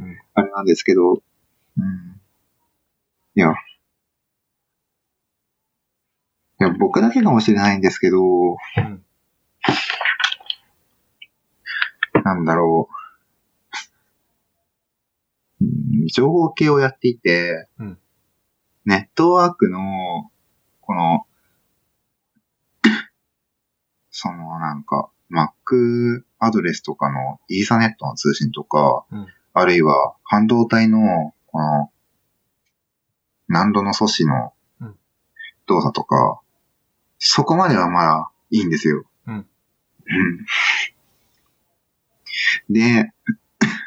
[0.00, 2.20] うんあれなんですけど、うん。
[3.36, 3.54] いや、
[6.78, 9.04] 僕だけかもしれないんですけど、うん。
[12.24, 12.94] なんだろう、
[15.64, 17.98] うん情報系をやっていて、うん。
[18.84, 19.80] ネットワークの、
[20.80, 21.26] この、
[24.10, 29.26] そのなんか、Mac アドレスとかのイーサネットの通信とか、うん。
[29.54, 31.90] あるいは半導体の、この、
[33.48, 34.96] 難度の素子のうん。
[35.66, 36.40] 動作とか、
[37.26, 39.04] そこまではまだいいんですよ。
[39.26, 39.46] うんうん
[42.68, 43.10] で、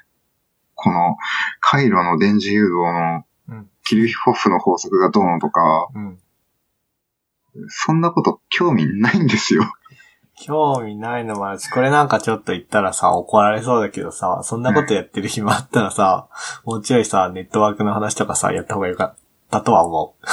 [0.73, 1.17] この
[1.59, 3.69] 回路の電磁誘導のうん。
[3.85, 5.61] キルヒホフの法則がどうのとか、
[5.93, 6.19] うん。
[7.67, 9.63] そんなこと興味ないんですよ。
[10.39, 16.27] 興味ないのもあるし、これなんかちょっと言ったらさ、怒られそうだけどさ、そんなことやってる暇あったらさ、
[16.65, 19.15] もうちょいさ、ネットワークの話とかさ、やった方がよかっ
[19.49, 20.27] たとは思う。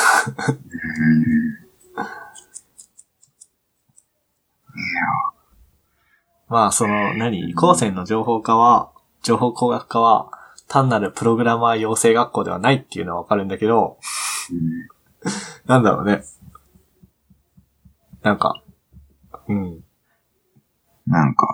[6.49, 8.91] まあ、その、何高専の情報科は、
[9.23, 10.31] 情報工学科は、
[10.69, 13.99] 単なるプログラマー養成学校ではないっていうのはわかるんだけど、
[14.51, 14.89] うん
[15.65, 16.23] なんだろうね。
[18.23, 18.63] なんか、
[19.49, 19.83] うん。
[21.07, 21.47] なんか、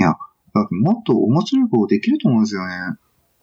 [0.00, 0.16] いや、だ
[0.62, 2.74] ってもっと面白いことできると思うんですよね。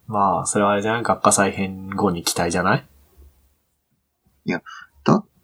[0.07, 1.03] まあ、それはあれじゃない？
[1.03, 2.85] 学科再編後に期待じゃない？
[4.45, 4.61] だっ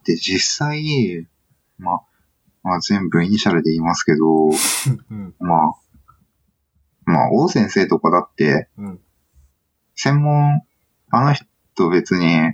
[0.03, 1.27] て実際、
[1.77, 2.01] まあ、
[2.63, 4.49] まあ全部イニシャルで言いますけど、
[5.11, 5.35] うん。
[5.39, 5.75] まあ、
[7.05, 8.99] まあ、王先生とかだって、うん。
[9.95, 10.61] 専門、
[11.09, 12.53] あの人別に、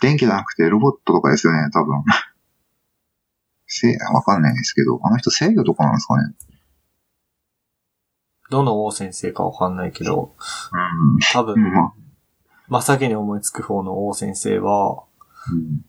[0.00, 2.02] 電気じゃなくてロボットとかですよね、多分。
[3.66, 6.34] せ、わかんないですけど、あの人制御とかなんですかね。
[8.50, 10.34] どの王先生かわかんないけど、
[10.72, 11.18] うん。
[11.32, 11.92] 多分、うんまあ
[12.70, 15.02] 真っ先に思いつく方の王先生は、
[15.52, 15.84] うん。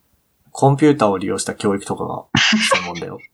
[0.51, 2.25] コンピューターを利用した教育とかが
[2.73, 3.19] 専門だよ。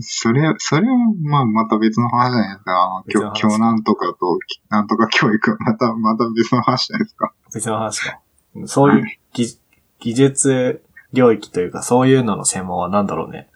[0.00, 2.72] それ、それは、まあ、また別の話じゃないですか。
[2.72, 7.32] あの、今日、なんとかと、なんとか教育はまた、また別の話じゃないですか。
[7.52, 8.20] 別の話か。
[8.66, 9.58] そういう技
[9.98, 13.48] 技術領域というか、そういうのの専門は何だろうね。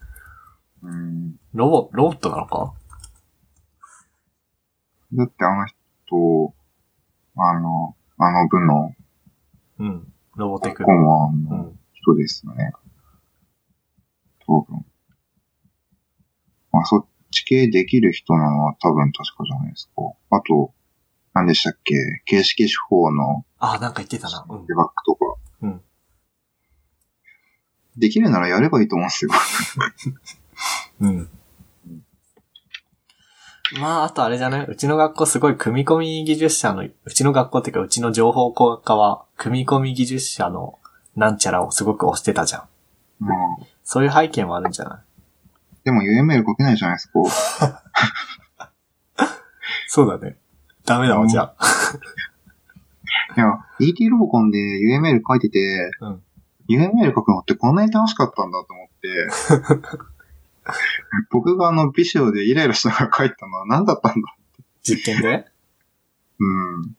[0.82, 1.36] うん。
[1.52, 2.74] ロボ、ロボットなのか？
[5.12, 6.54] だってあの人、
[7.36, 8.94] あの、あの部の
[9.78, 10.13] うん。
[10.36, 11.00] ロボテク顧ノ。
[11.02, 11.78] 問のうん。
[11.92, 12.72] 人ですよね。
[14.46, 14.84] 多分。
[16.72, 20.02] まあ、そっち系できる人なのは多分確かじゃないですか。
[20.36, 20.72] あと、
[21.32, 21.94] 何でしたっけ？
[22.26, 24.44] 形式手法のあ、なんか言ってたな。
[24.48, 24.74] うんデ。
[24.74, 25.36] バッグとか。
[25.62, 25.82] うん。
[27.96, 29.30] できるならやればいいと思うんですよ。
[31.00, 31.28] うん。
[33.80, 34.66] まあ、あとあれじゃない？
[34.66, 40.78] うちの学校すごい組み込み技術者の、うちの学校っていうかうちの情報工学科は、組み込み技術者の
[41.16, 42.62] なんちゃらをすごく推してたじゃん。
[43.22, 43.28] うん。
[43.84, 44.98] そういう背景もあるんじゃない？
[45.84, 47.82] でも UML 書けないじゃないですか。
[49.88, 50.36] そうだね。
[50.84, 51.64] ダメだわ、じゃあ。
[53.36, 53.46] いや、
[53.80, 56.22] ET ロボコンで UML 書いてて、うん
[56.66, 59.88] UML 書くのってこんなに楽しかったんだと思って、
[61.30, 64.34] 僕があのビシオでイライラしながら書いたのは何だったんだ？
[64.82, 65.46] 実験で？
[66.38, 66.96] うん。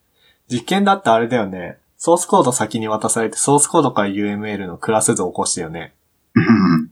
[0.50, 1.78] 実験だってあれだよね。
[1.98, 5.94] ソースコード先に渡されて、ソースコードから UML のクラス図を起こしてよね。
[6.36, 6.92] うん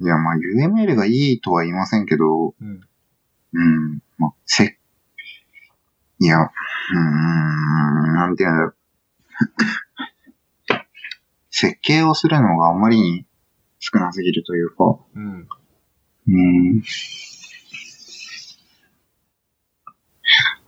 [0.00, 2.80] いや、まあ UML がいいとは言いませんけど、うん。
[3.52, 3.64] う
[3.94, 4.02] ん。
[4.18, 4.78] まあ、せ、
[6.18, 8.76] いや、うーん、なんていうんだろう。
[11.50, 13.26] 設計をするのがあんまりに
[13.84, 15.48] 少なすぎるというか、うん。
[16.28, 16.82] うん。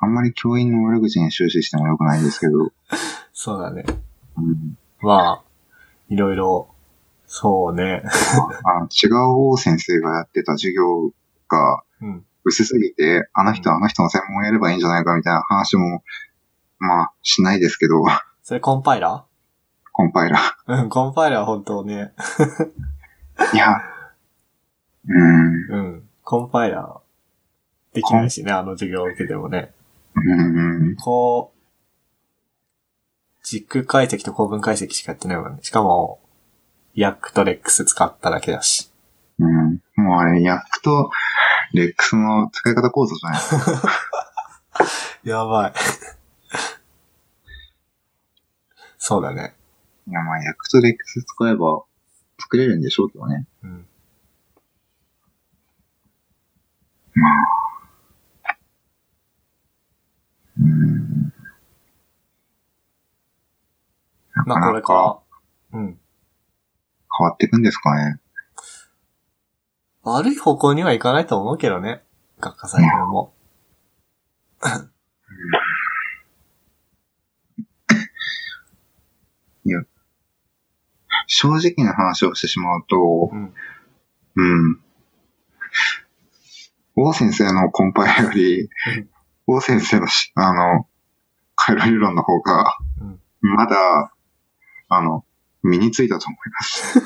[0.01, 2.73] あんまり教員の悪口に終始してもよくないですけど、
[3.33, 3.85] そうだね。
[4.37, 5.45] うん、まあ、
[6.09, 6.75] いろいろ、
[7.27, 8.03] そうね。
[8.65, 11.13] あの違う王先生がやってた授業
[11.49, 12.27] がうん。
[12.45, 16.03] 薄すぎて、あの人はあの人の専門をやればいいんじゃないかみたいな話も、
[16.79, 18.03] まあ、しないですけど、
[18.43, 19.25] それコンパイラ
[19.93, 22.13] コンパイラーうん、コンパイラーは本当ね。
[23.37, 23.55] ー。
[23.55, 23.77] いや、
[25.09, 26.09] うん、うん。
[26.23, 29.73] コンパイラー、できないしね、あの授業を受けてもね。
[30.17, 31.59] うん、こう、
[33.45, 35.59] 軸解析と構文解析しかやってないもんね。
[35.63, 36.21] しかも、
[36.95, 38.91] ヤックとレックス使っただけだし。
[39.39, 39.83] うん。
[39.97, 41.11] もうあれ、ヤックと
[41.73, 43.41] レックスの使い方構造じゃない。
[45.29, 45.73] やばい。
[48.97, 49.55] そうだね。
[50.09, 51.83] いや、まあ、ヤックとレックス使えば
[52.45, 53.47] 作れるんでしょうけどね。
[53.63, 53.87] うん。
[60.61, 61.33] うん。
[64.47, 65.21] まあこれか。
[65.73, 65.99] うん。
[67.17, 68.21] 変わっていくんですかね。
[70.03, 72.03] 悪い方向にはいかないと思うけどね。
[72.41, 73.33] 学科祭文も。
[81.27, 83.55] 正直な話をしてしまうと、うん。
[84.37, 84.81] うん。
[86.97, 88.69] 王先生のコンパイラよりうん、
[89.47, 90.87] 王先生のし、あの、
[91.57, 93.21] 回路理論の方が、うん。
[93.41, 94.13] まだ、
[94.89, 95.25] あの、
[95.63, 96.99] 身についたと思います。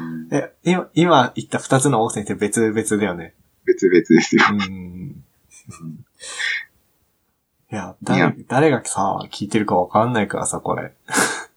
[0.00, 3.34] う んえ、今、今言った二つの王先生別々だよね。
[3.64, 4.42] 別々ですよ。
[4.50, 5.24] うん。
[7.70, 10.94] いや、いや誰、誰がさ、聞いてるかわかんないからさ、これ。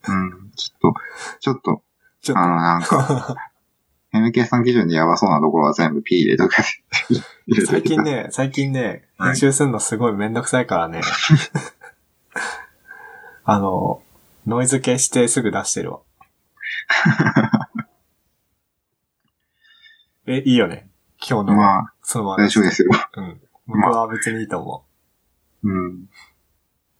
[0.08, 0.50] うん。
[0.56, 1.00] ちょっと、
[1.40, 1.82] ちょっと、
[2.20, 3.36] ちょっあの、なんか、
[4.14, 6.54] MK さん基準でやばそうなところは全部 P 入れとく。
[7.46, 11.00] 入れと、といて最近ね、最近ね、はい編集するのすごいめんどくさいからね。
[13.44, 14.02] あの、
[14.46, 16.00] ノイズ消してすぐ出してるわ。
[20.26, 20.88] え、いいよね。
[21.18, 22.90] 今日の、まあ、そのまま大丈夫ですよ。
[23.16, 23.40] うん。
[23.66, 24.84] 僕は別にいいと思
[25.62, 26.08] うん。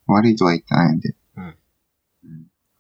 [0.07, 1.15] 悪いとは言ってないんで。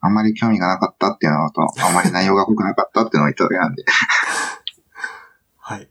[0.04, 3.82] あんまり興味がなかったっていうのと、あんまり内容が濃くなかったっていうのを言っただけなんで。
[3.82, 3.86] う。
[5.58, 5.88] はい。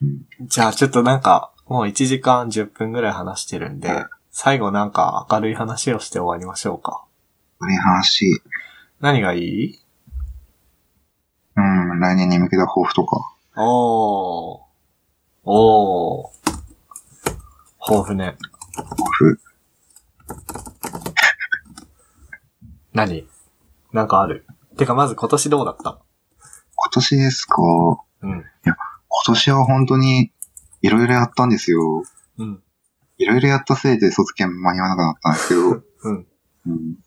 [0.00, 7.04] うんじゃあちょっとなんか、もう1時間10分ぐらい話してるんでうん、最後なんか明るい話をして終わりましょうか。
[7.58, 8.42] 悪い話。
[9.00, 9.80] 何がいい？
[11.56, 13.34] うん、来年に向けた抱負とか。
[13.56, 14.60] おー。
[15.44, 16.28] おー。
[17.88, 18.36] 豊富ね。
[18.74, 19.40] 抱負。
[22.94, 23.28] 何？
[23.92, 24.46] なんかある？
[24.76, 26.00] てかまず今年どうだった？
[26.76, 27.60] 今年ですか？
[28.22, 28.44] うん。
[28.64, 28.76] 今
[29.26, 30.32] 年は本当に、
[30.80, 32.04] いろいろやったんですよ。
[32.38, 32.62] うん。
[33.18, 36.26] いろいろやったせいで卒検間に合わなくなったんですけど、うん。
[36.66, 36.98] うん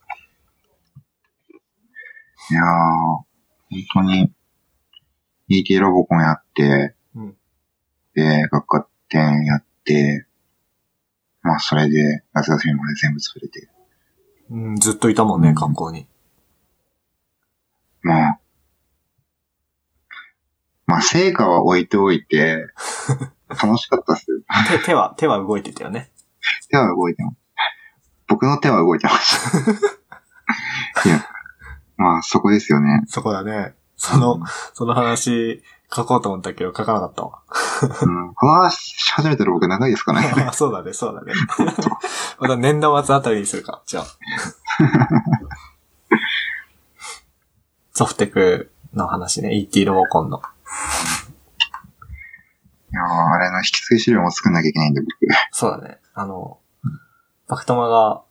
[2.49, 3.26] いやー、本
[3.93, 4.31] 当に、
[5.49, 7.38] ET ロボコンやって、うん。
[8.14, 10.26] で、学科展やって、
[11.41, 13.68] まあ、それで、夏休みまで全部潰れて、
[14.49, 16.07] うん、ずっといたもんね、学校に。
[18.02, 18.40] まあ、
[20.86, 22.68] まあ、成果は置いておいて、
[23.49, 24.40] 楽しかったっすよ。
[24.69, 26.11] 手、手は、手は動いてたよね。
[26.69, 27.38] 手は動いてます。
[28.28, 31.07] 僕の手は動いてました。
[31.07, 31.28] いや、
[31.98, 33.03] まあ、そこですよね。
[33.07, 33.74] そこだね。
[33.98, 34.40] その、
[34.74, 37.39] その話、書こうと思ったけど書かなかったわ。
[37.81, 40.34] うん、話し始めたら僕長いですかね。
[40.47, 41.34] あ そうだね、そうだね。
[42.39, 44.05] また年度末あたりにするか、じゃあ。
[47.93, 50.41] ソフテクの話ね、ET ロボコンの。
[52.91, 55.11] いやーあれの引き継ぎ資料も作んなきゃいけないんで、僕。
[55.51, 55.99] そうだね。
[56.14, 56.59] あの、
[57.47, 58.23] パクトマが、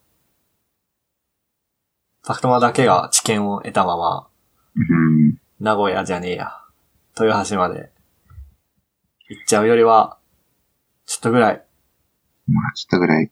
[2.24, 4.28] パクトマだけが知見を得たまま、
[4.76, 5.38] うん。
[5.58, 6.60] 名古屋じゃねえや、
[7.18, 7.90] 豊橋まで
[9.28, 10.18] 行っちゃうよりは、
[11.06, 11.62] ちょっとぐらい
[12.48, 13.30] まあ、ちょっとぐらい。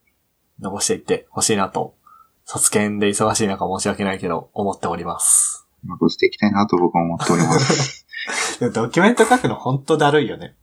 [0.60, 1.96] 残していってほしいなと、
[2.44, 5.66] 卒検で忙しい中申し訳ないけど、思っております。
[5.84, 8.06] 残していきたいなと僕は思っております。
[8.60, 10.54] でもドキュメント書くのほんとだるいよね。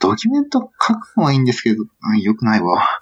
[0.00, 3.00] ドキュメント書くのはいいんですけど、あよくないわ。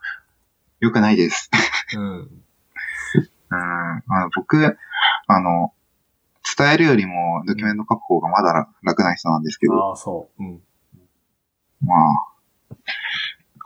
[0.79, 1.51] よくないです。
[1.97, 2.01] うん。
[2.01, 2.31] うん。
[3.51, 4.77] あの僕、
[5.27, 5.73] あの、
[6.56, 10.43] 伝えるよりもドキュメント書く方がまだ楽な人なんですけど、ああ、そう。
[10.43, 10.60] うん。
[11.81, 12.77] まあ、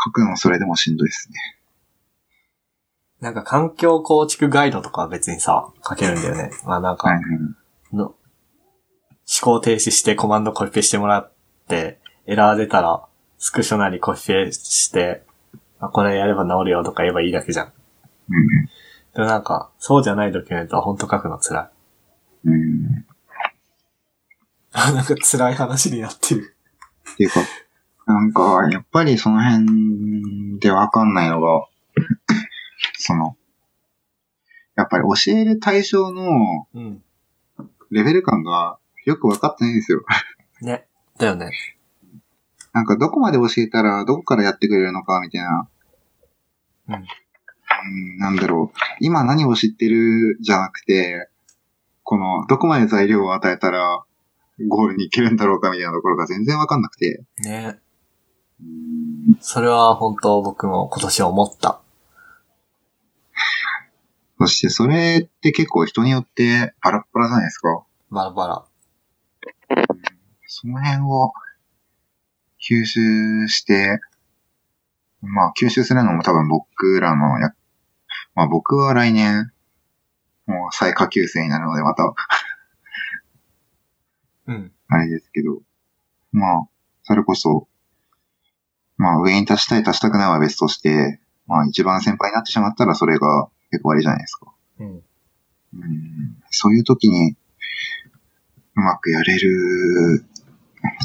[0.04, 1.36] 書くのそれでもしんどいですね。
[3.20, 6.50] なんか環境構築ガイドとかは別にさ、書けるんだよね。
[6.64, 7.18] まあなんか。
[7.92, 8.16] の、思
[9.40, 11.32] 考停止してコマンドコピペしてもらっ
[11.68, 13.04] て、エラー出たら、
[13.38, 15.22] スクショなりコピペして、
[15.80, 17.66] あ、これやれば治るよとか言えばいいだけじゃん。
[17.66, 18.68] うん
[19.16, 21.75] でもなんか、そうじゃないドキュメントはほんと書くの辛い。
[22.46, 23.06] うん。
[24.72, 26.56] なんか辛い話になってる。
[27.12, 27.40] っていうか、
[28.06, 31.66] なんか、やっぱりその辺でわかんないのが、
[32.98, 33.36] その、
[34.76, 37.02] やっぱり教える対象のうん。
[37.90, 40.02] レベル感がよくわかってないんですよ。
[40.60, 40.86] ね。
[41.18, 41.50] だよね。
[42.72, 45.68] なんかどこまで教えたらどこからやってくれるのかみたいな。
[46.88, 46.94] うん。
[46.94, 48.78] うん、なんだろう。
[49.00, 51.28] 今何を知ってるじゃなくて、
[52.06, 54.04] この、どこまで材料を与えたら
[54.68, 57.24] ゴールに行けるんだろうかみたいなところが全然わかんなくて。
[57.40, 57.80] ね。
[58.60, 61.80] うんそれは本当僕も今年思った。
[64.38, 67.84] そしてそれって結構人によってバラッバラじゃないですか。
[68.10, 68.64] バラバラ。
[70.46, 71.32] その辺を
[72.60, 73.98] 吸収して、
[75.22, 77.52] まあ吸収するのも多分僕らのや、
[78.36, 79.50] まあ僕は来年、
[80.46, 82.14] もう再下級生になるのでまた、
[84.46, 84.72] うん。
[84.88, 85.60] あれですけど、
[86.32, 86.68] まあ、
[87.02, 87.66] それこそ、
[88.96, 94.52] まあ上に立ちたい立ちたくないは別として、まあ一番先輩になってしまったらそれが結構あれじゃないですか。
[94.80, 94.86] うん。
[94.88, 95.02] うん
[96.50, 97.36] そういう時に、
[98.76, 100.24] うまくやれる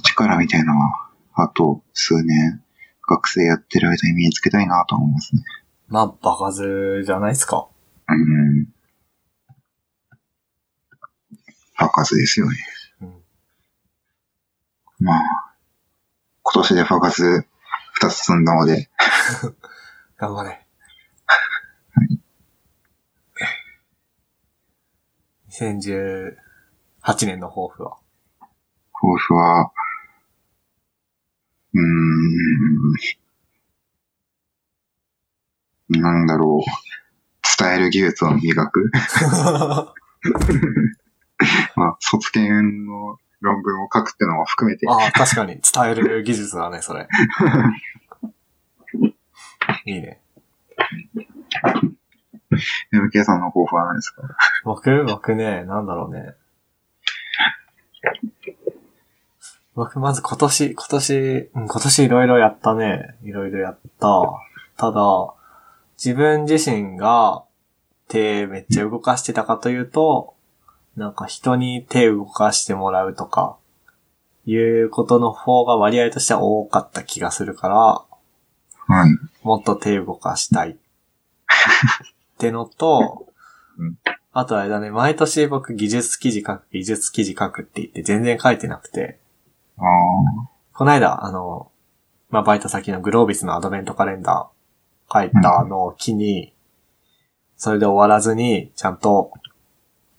[0.03, 2.61] 力みたいなのは、あと数年、
[3.07, 5.43] 学生やってる間に身につけたいなと思いますね。
[5.87, 7.67] まあ、バカずじゃないですか。
[8.07, 8.67] うん。
[11.81, 12.55] バカずですよね。
[13.01, 13.23] うん。
[14.99, 15.21] まあ、
[16.43, 17.47] 今年でバカず
[17.93, 18.87] 二つ積んだので、
[20.17, 20.63] 頑張れ。
[25.49, 26.35] 2018
[27.25, 27.97] 年の抱負は？
[28.93, 29.71] 抱負は、
[31.73, 31.81] うー
[35.97, 36.69] ん、なんだろう。
[37.59, 38.91] 伝える技術を磨く。
[41.75, 47.07] まあ、卒検の論文を書くってのも含めて、ああ、確かに伝える技術だね、それ。
[49.85, 50.21] いいね。
[52.93, 54.21] MK さんの抱負は何ですか？
[54.65, 56.35] 僕、僕ね、なんだろうね。
[59.73, 63.15] 僕、まず今年、今年、うん今年いろいろやったね。
[63.23, 64.21] いろいろやった。
[64.77, 65.01] ただ、
[65.97, 67.43] 自分自身が
[68.09, 70.35] 手めっちゃ動かしてたかというと、
[70.95, 73.57] なんか人に手動かしてもらうとか、
[74.45, 77.75] いうことの方が割合としては多かった気がするから、
[78.87, 79.09] はい。
[79.43, 80.71] もっと手動かしたい。
[80.71, 80.75] っ
[82.39, 83.27] てのと
[83.77, 83.97] うん、
[84.31, 89.19] あとあれだね、毎年僕技術記事書く、技術記事書くって言って全然書いてなくて、
[89.77, 89.87] ああ、
[90.73, 91.71] この間、あの、
[92.29, 94.49] まあ、バイト先のグロービスのアドベントカレンダ
[95.11, 96.53] 書いたのを機に、
[97.57, 99.33] それで終わらずに、ちゃんと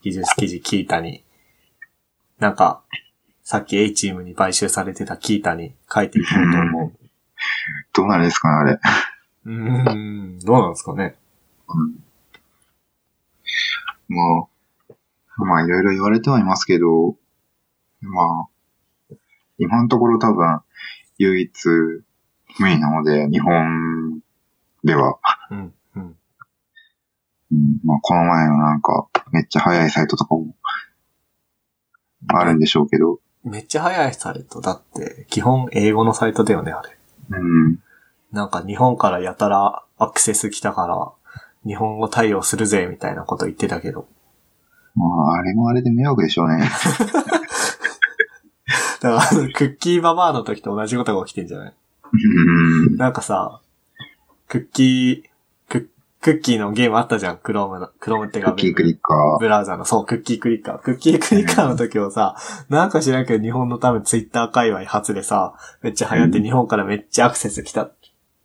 [0.03, 1.25] 技術記事キータに、
[2.39, 2.83] なんか、
[3.45, 6.93] さっき A チームに買収されてたキータに書いていこうと思う。
[7.95, 8.81] どうなるんですかね、あれ。
[9.45, 11.17] うーん、どうなんですかね。
[14.09, 14.51] も
[15.39, 17.17] う、まあいろいろ言われてはいますけど、
[18.01, 18.49] ま
[19.11, 19.15] あ、
[19.59, 20.61] 今のところ多分、
[21.19, 21.51] 唯一
[22.59, 24.21] 無二なので、日本
[24.85, 25.19] では、
[25.51, 25.75] うん、
[27.53, 27.59] うん。
[27.59, 30.55] うん、まあこの前のなんか、めっちゃ早いサイトとかも、
[32.29, 34.61] あるんでしょうけど、めっちゃ早いサイト。
[34.61, 36.97] だって、基本英語のサイトだよね、あれ。
[37.31, 37.37] う
[37.71, 37.79] ん、
[38.31, 41.13] なんか日本からやたらアクセス来たから、
[41.67, 44.07] 日本語対応するぜ、みたいなこと言ってたけど。
[44.95, 46.69] まああれもあれで迷惑でしょうね。
[49.01, 51.75] だから、クッキーババアの時と同じことが起きてんじゃない？
[52.13, 53.61] うん、なんかさ、
[54.49, 55.32] クッキー、
[56.23, 60.79] ククッキーのゲームあったじゃん、クロームの、クロームってかクッキークリッカブラウザの、そう、クッキークリッカー。
[60.79, 62.37] クッキークリッカーの時をさ、
[62.69, 67.91] なんか知らんけど日本の多分ツイッター界隈初でさ、めっちゃ流行ってうん日本からめっちゃアクセス来た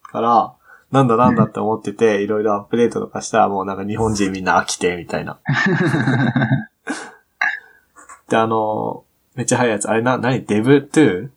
[0.01, 0.55] から、
[0.91, 5.39] なんだなんだって思ってて、いろいろアップデートとかしたらもうなんか日本人みんな飽きて、みたいな。
[8.27, 9.03] で、あの、
[9.35, 9.87] めっちゃ早いやつ。
[9.87, 10.45] あれな、何？
[10.45, 11.29] デブ 2?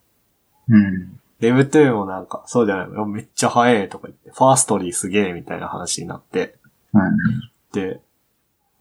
[0.70, 1.19] うん。
[1.40, 6.56] デブ2もなんか、そうじゃないのめっちゃ早いとか言って、ファーストリーすげえみたいな話になって、
[6.92, 7.02] うん。
[7.72, 8.00] で、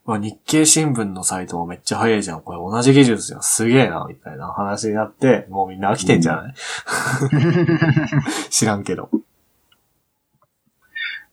[0.06, 2.42] まあ、日経新聞のサイトもめっちゃ早いじゃん。
[2.42, 3.44] これ同じ技術じゃん。
[3.44, 6.54] すげえな、みたいな話になって、もうみんな飽きてんじゃない、
[8.50, 9.10] 知らんけど。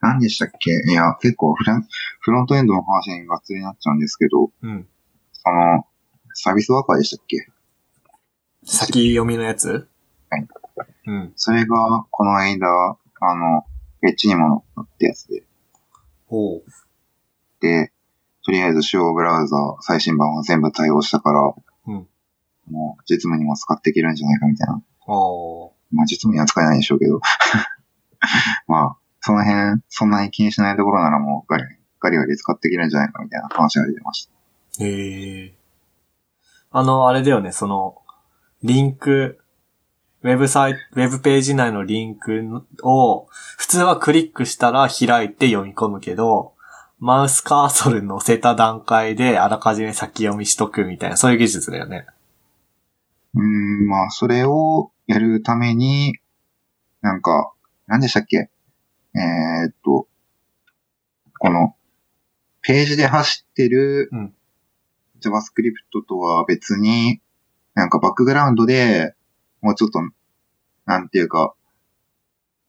[0.01, 0.71] 何でしたっけ？
[0.71, 1.87] いや、結構フラン、
[2.21, 4.87] フロントエンドの話にがっつりになっちゃうんですけど、うん。
[5.33, 5.87] その、
[6.35, 7.49] サービスワーカーでしたっけ？
[8.65, 9.89] 先読みのやつ？
[10.29, 10.47] はい。
[11.07, 11.33] うん。
[11.37, 12.67] それが、この間、
[13.21, 13.65] あの、
[14.03, 15.45] エッジにも載ったやつで、
[16.29, 16.65] おう。
[17.61, 17.93] で、
[18.45, 21.41] とりあえず主要ブラウザ最新版は全部対応したから、
[21.89, 22.09] うん。
[22.71, 24.83] もう実務にも使っていけるんじゃないかみたいな。
[25.07, 25.73] おー。
[25.93, 27.21] まあ実務には使えないでしょうけど。
[28.67, 31.65] まあ、その辺、そんなに気にしないところならもうガリ
[32.01, 34.27] ガリガリ使っていけるんじゃないかみたいな話が出てまし
[34.79, 34.85] た。
[34.85, 35.55] へえ。
[36.71, 38.03] あの、あれだよね、その、
[38.63, 39.39] リンク、
[40.23, 46.55] ウェブサイト、ウェブページ内のリンクを、普通はクリックしたら開いて読み込むけど、
[46.99, 52.07] マウスカーソル乗せた段階であらかじめ先読みしとくみたいな、そういう技術だよね。
[53.35, 56.19] うーん、まあ、それをやるために、
[57.03, 57.53] なんか、
[57.87, 58.51] 何でしたっけ？
[59.15, 60.09] えーっと、
[61.39, 61.77] この、
[62.63, 64.35] ページで走ってるうん
[65.21, 67.21] JavaScript とは別に、
[67.75, 69.15] なんかバックグラウンドで、
[69.67, 69.99] もうちょっと、
[70.85, 71.55] なんていうか、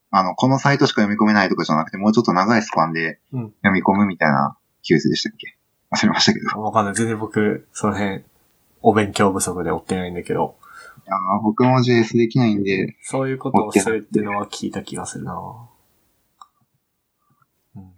[0.10, 5.56] あの、このサイトしか読み込めないとかじゃなくて、もうちょっと長いスパンでうん読み込むみたいな技術でしたっけ？
[5.92, 6.60] 忘れましたけど。
[6.60, 6.96] わかんない。
[6.96, 8.24] 全然僕、その辺、
[8.82, 10.58] お勉強不足で追ってないんだけど、
[11.06, 15.34] あー僕も JS できないんで、そういうことをするっていうのは聞いた気がするな
[17.76, 17.94] うん。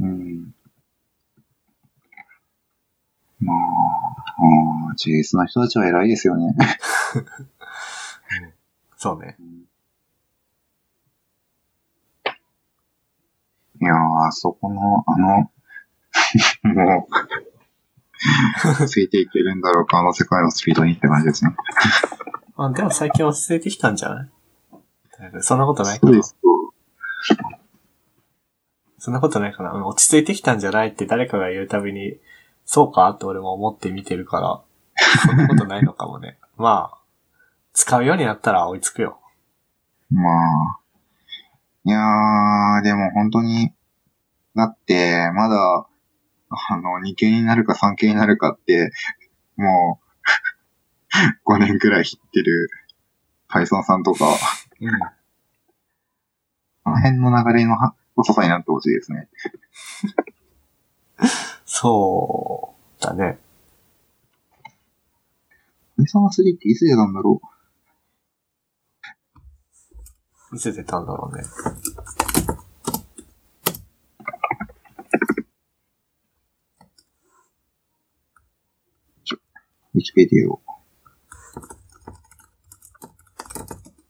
[0.00, 0.54] うん。
[3.40, 6.54] まあ、JS の人たちは偉いですよね。
[9.02, 9.34] そうね。
[13.80, 13.96] いやー、
[14.28, 15.50] あそこの、あの、
[16.74, 17.08] も
[18.82, 21.56] う、ついていけるんだろうか、あの世界のスピードにって感じですね。
[22.58, 24.30] あ、でも最近落ち着いてきたんじゃない？
[25.40, 26.22] そんなことないかな
[28.98, 32.18] そんなことないかなうん落ち着いてきたんじゃないって誰かが言うたびに、
[32.66, 33.08] そうか？
[33.08, 34.60] って俺も思って見てるから、
[35.26, 36.38] そんなことないのかもね。
[36.58, 36.99] まあ、
[37.72, 39.20] 使うようになったら追いつくよ。
[40.10, 40.80] まあ、
[41.84, 43.72] いやー、でも本当に、
[44.54, 45.86] だって、まだ、
[46.50, 48.90] あの、2系になるか3系になるかって、
[49.56, 50.10] もう、
[51.46, 52.70] 5年くらい知ってる
[53.48, 54.26] Python さんとか、
[54.80, 55.02] うん。
[55.02, 55.14] あ
[56.90, 59.28] の辺の流れのは細さになってほしいですね。
[61.64, 63.38] そう、だね。
[65.98, 67.40] Python 3っていつ出たんだろ
[70.52, 71.44] いつ出たんだろうね。
[79.94, 80.60] う ?Wikipedia を。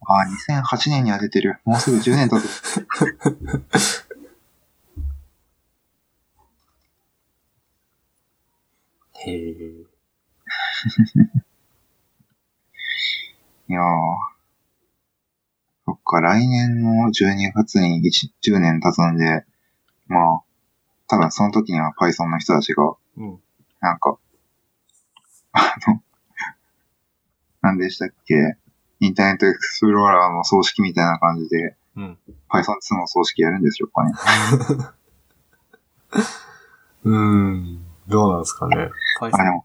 [0.06, 0.28] あー、
[0.62, 1.60] 2008年には出てる。
[1.64, 2.86] もうすぐ10年経つ。
[9.26, 9.34] へえ。
[13.68, 14.29] いやー。
[16.10, 16.16] か。
[16.16, 19.44] か、来年の12月に1 10年経つんで、
[20.08, 20.42] まあ、
[21.08, 23.40] 多分その時には Python の人たちが、うん。
[23.80, 24.18] なんか、
[25.52, 26.02] あの、
[27.62, 28.56] 何でしたっけ？
[29.00, 32.18] インターネットエクスプローラーの葬式みたいな感じで、うん。
[32.50, 34.12] Python2 の葬式やるんでしょ うかね。
[37.04, 37.84] うーん。
[38.08, 38.90] どうなんですかね。
[39.20, 39.64] あ、でも、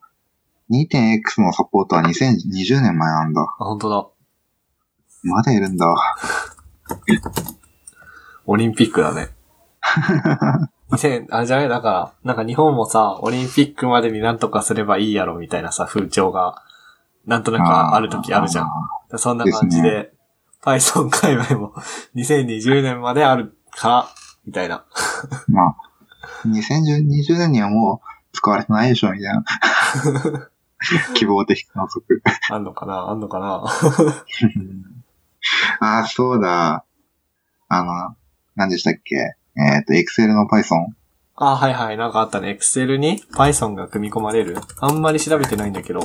[0.71, 3.41] 2.x のサポートは2020年前なんだ。
[3.41, 4.07] あ、本当だ。
[5.25, 5.85] まだいるんだ。
[8.45, 9.29] オリンピックだね。
[10.91, 16.63] 2000 あれじゃないだから、なんか日本もさ、オリンピックまでになんとかすればいいやろみたいなさ、風潮が、
[17.25, 18.69] なんとなくある時あるじゃん。
[19.17, 20.13] そんな感じで、
[20.63, 21.73] Python 界隈も
[22.15, 24.07] 2020年まであるから、
[24.45, 24.85] みたいな。
[25.47, 25.75] まあ、
[26.47, 29.43] 2020年にはもう使われてないでしょ、みたいな。
[31.15, 32.21] 希望的観測。
[32.51, 33.63] あんのかなあんのかな
[35.79, 36.85] ああ、そうだ。
[37.67, 38.15] あの、
[38.55, 39.15] 何でしたっけ？
[39.57, 40.93] えっ、と、Excel の Python?
[41.35, 42.57] あ、はいはい、なんかあったね。
[42.59, 44.57] Excel に Python が組み込まれる。
[44.79, 45.99] あんまり調べてないんだけど。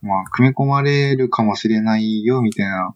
[0.00, 2.94] まあ、組み込まれるかもしれないよ、みたいな。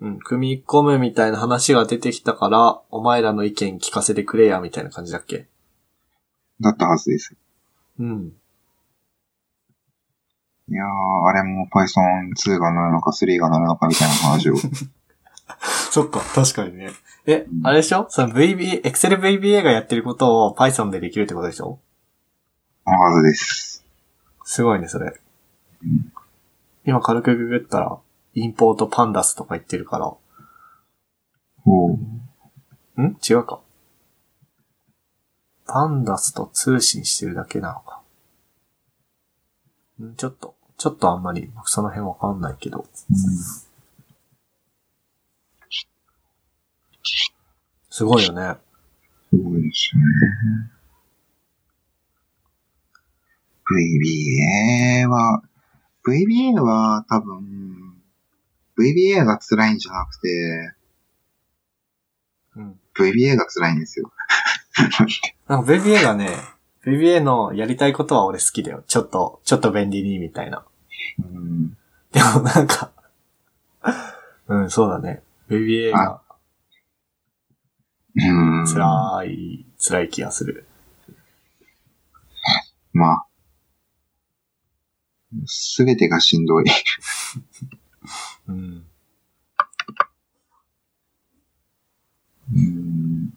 [0.00, 5.48] うん、組み込むみたいな話が出てきたから、お前らの意見聞かせてくれや、みたいな感じだっけ？
[6.60, 7.34] だったはずです。
[7.98, 8.32] うん。
[10.68, 10.88] いやー、
[11.28, 14.56] あれも Python2 が乗るのか3が乗るのかみたいな話を。
[15.90, 16.90] そっか、確かにね。
[17.26, 18.06] え、あれでしょ？
[18.08, 21.78] その VB、Excel VBA がやってることを Python でできるってことでしょ？
[22.84, 23.84] はずです。
[24.44, 25.20] すごいね、それ。
[26.84, 27.98] 今軽くググったら、
[28.34, 30.12] インポートパンダスとか言ってるから。
[31.64, 31.98] おう。
[33.00, 33.16] ん？
[33.28, 33.60] 違うか。
[35.66, 38.02] パンダスと通信してるだけなのか。
[40.02, 40.14] ん？
[40.16, 42.86] ちょっと、ちょっとあんまり、僕その辺わかんないけど。
[47.90, 48.56] すごいよね。
[49.30, 50.70] すごいですよね。
[53.66, 55.42] VBA は、
[56.06, 58.02] VBA は多分、
[58.78, 60.74] VBA が辛いんじゃなくて、
[62.56, 62.80] うん。
[62.94, 64.12] VBA が辛いんですよ。
[65.48, 66.28] なんか VBA がね、
[66.86, 68.84] VBA のやりたいことは俺好きだよ。
[68.86, 70.64] ちょっと、ちょっと便利にみたいな。
[71.18, 71.76] うん。
[72.12, 72.92] でもなんか、
[74.46, 75.22] うん、そうだね。
[75.48, 76.22] VBA が
[78.16, 78.66] うん。
[78.66, 80.66] 辛い、辛い気がする。
[82.92, 83.26] まあ。
[85.44, 86.64] すべてがしんどい。
[88.48, 88.86] うん。
[92.54, 93.34] うん。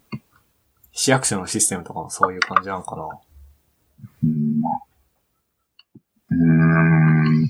[0.93, 3.19] 市役所のシステムとかもそういう感じなのかな。
[4.29, 4.89] うんまあ
[6.31, 7.49] うーん。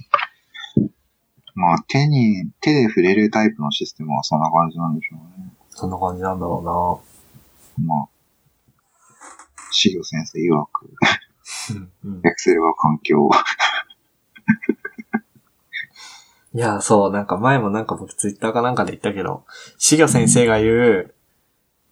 [1.55, 5.51] まあ、手に、手で触れるタイプのシステムはそんな感じなんでしょうね。
[5.69, 7.01] そんな感じなんだろ
[7.81, 8.07] まあ、
[9.71, 10.85] 資料先生曰く、
[11.71, 11.91] うな。
[12.03, 12.17] うん。
[12.17, 12.21] うん。
[12.21, 13.29] Excel は環境。
[16.53, 19.45] いや、そう、なんか前もなんか僕ツイッターかなんかで言ったけど、
[19.77, 21.13] しぎょ先生が言う、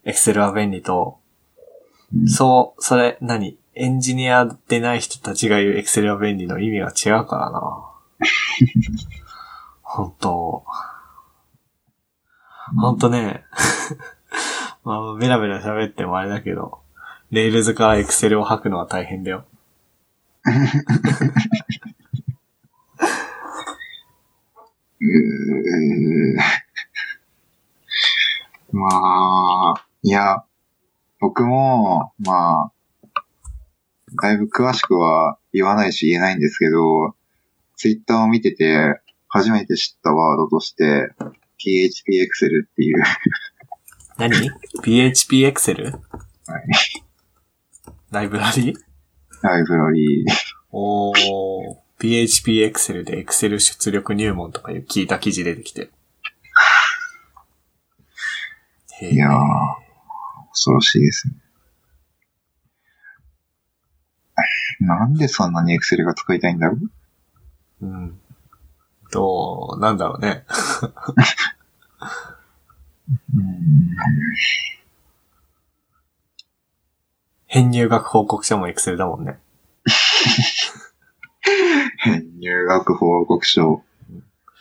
[0.06, 1.20] Excel は便利と、
[2.28, 3.60] そう、それ、何？
[3.80, 7.62] エンジニアでない人たちが言う Excel は便利の意味が違うからな。
[9.84, 10.66] 本当
[12.76, 13.46] 本当ね、
[14.84, 16.80] まあ、ベラベラ喋ってもあれだけど、
[17.30, 19.46] Rails から Excel を吐くのは大変だよ。
[25.00, 26.38] うー
[28.72, 30.44] まあ、いや、
[31.20, 32.77] 僕も、まあ、
[34.22, 37.16] だいぶ詳しくは言わないし言えないんですけど、
[37.76, 41.10] ツイッターを見てて、初めて知ったワードとして、
[41.58, 43.04] PHP Excel っていう、
[44.18, 44.32] 何
[44.84, 45.92] ?PHP Excel?
[45.92, 46.02] はい
[48.10, 48.74] ライブラリ？
[49.42, 50.28] ライブラリー、
[50.72, 55.90] おー、PHP Excel で Excel 出力入門とかいう聞いた記事出てきて。
[59.02, 59.34] いやー、
[60.52, 61.34] 恐ろしいですね。
[64.82, 66.78] なんでそんなに Excel が使いたいんだろ
[67.82, 67.86] う？
[67.86, 68.20] うん。
[69.12, 70.46] どう、なんだろうね。
[73.36, 73.96] うん
[77.50, 79.40] 編入学報告書も Excel だもんね。
[82.40, 83.84] 入学報告書。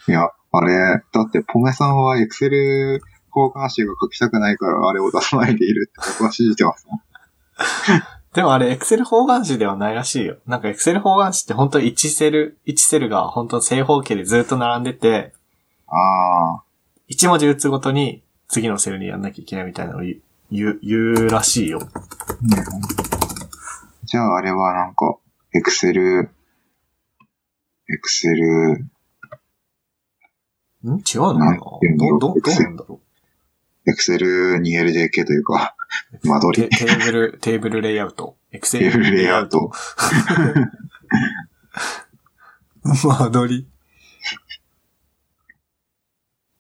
[0.09, 3.01] いや、あれ、だってポメさんは Excel
[3.35, 6.87] 交換紙が書きたくないからあれを出さないでいるって僕は信じてます。
[8.37, 10.37] でもあれ Excel 方眼紙ではないらしいよ。
[10.47, 15.33] なんか Excel 方眼紙って本当1セル、1セルが本当正方形でずっと並んでて、
[15.87, 16.63] ああ、
[17.09, 20.19] 1文字打つごとに次のセルにやんなきゃいけないみたいなのを言
[20.69, 21.81] う、言うらしいよ。
[24.05, 25.17] じゃああれはなんか、
[25.55, 26.29] エクセル、
[27.89, 28.85] エクセル、
[30.85, 31.81] ん違うのかなど、
[32.19, 33.01] ど、どうなんだろ
[33.89, 35.76] エクセル 2LDK というか、う
[36.23, 38.37] 間取りテテーブル、テーブルレイアウト。
[38.53, 39.71] エクセテーブルレイアウト。
[42.83, 43.69] 間取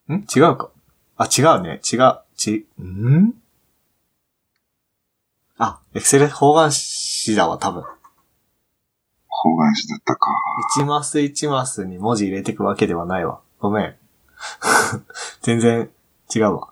[0.08, 0.14] り。
[0.14, 0.24] ん？
[0.34, 0.70] 違うか。
[1.16, 1.80] あ、違うね。
[1.90, 2.18] 違う。
[2.36, 3.34] ち、ん？
[5.58, 6.70] あ、エクセル方眼
[7.24, 7.82] 紙だわ、多分。
[9.28, 10.30] 方眼紙だったか。
[10.76, 13.40] 一マス一マスに文字入れてくわけではないわ。
[13.58, 13.96] ごめん。
[15.42, 15.90] 全然
[16.34, 16.68] 違うわ。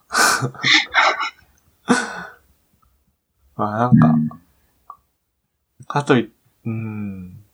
[3.57, 4.29] まあなんか、うん
[5.87, 6.33] かとい、
[6.65, 7.45] うん。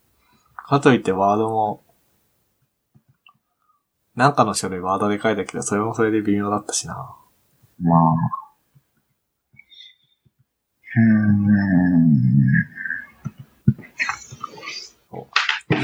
[0.57, 1.83] かといってワードも、
[4.15, 6.95] なんかの書類ワードで書いたけど、それもそれで微妙だったしな。
[7.81, 8.13] まあ。
[10.97, 12.41] うーん。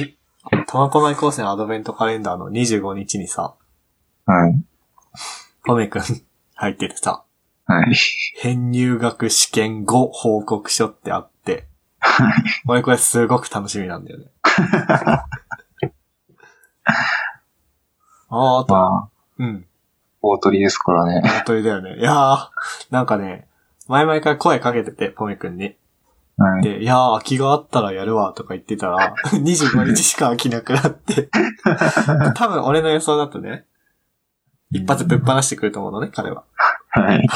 [0.00, 0.16] い
[0.66, 3.54] 苫小牧高専アドベントカレンダーの25日にさ、
[4.24, 4.64] はい。
[5.64, 6.02] ポメくん
[6.54, 7.25] 入っててさ、
[7.66, 7.94] はい。
[8.36, 11.66] 編入学試験後報告書ってあって、
[12.68, 14.26] 俺これすごく楽しみなんだよね。
[18.28, 19.66] あーあと、まあ、うん。
[20.22, 21.22] 大鳥ですからね。
[21.22, 21.98] 本当にだよね。
[21.98, 22.48] いやー、
[22.90, 23.48] なんかね、
[23.88, 25.76] 前々から声かけてて、ポメくんに。
[26.36, 26.62] はい。
[26.62, 31.28] で、いやー、空きがあったらやるわ、とか言ってたら、 25日しか空きなくなって。
[32.34, 33.64] 多分俺の予想だとね、
[34.70, 36.44] 一発ぶっ放してくると思うのね、彼は。
[36.96, 37.26] はい。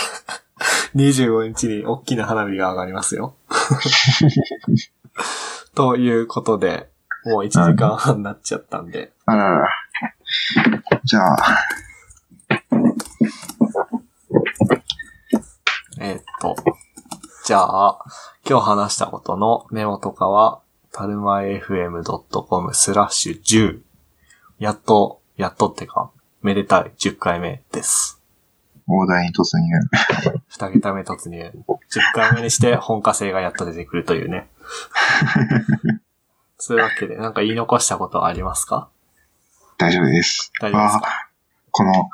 [0.97, 3.37] 25日に大きな花火が上がりますよ。
[5.75, 6.91] ということで、
[7.25, 9.69] もう1時間半になっちゃったんで、あらら。
[11.05, 11.37] じゃあ、
[16.01, 16.57] えーっと、
[17.45, 17.99] じゃあ、
[18.49, 20.61] 今日話したことのメモとかは、
[20.93, 23.81] たるま FM.com スラッシュ10。
[24.59, 26.11] やっと、やっとってか、
[26.43, 28.20] めでたい10回目です。
[28.91, 29.69] 大台に突入。
[30.49, 31.53] 二桁目突入。
[31.67, 34.49] 10回目にして本科生がやっと出てくるというね。
[36.59, 38.89] そういうわけで、なんか言い残したことはありますか？
[39.79, 40.53] 大丈夫です。
[40.61, 40.99] 大丈夫です
[41.71, 42.11] この、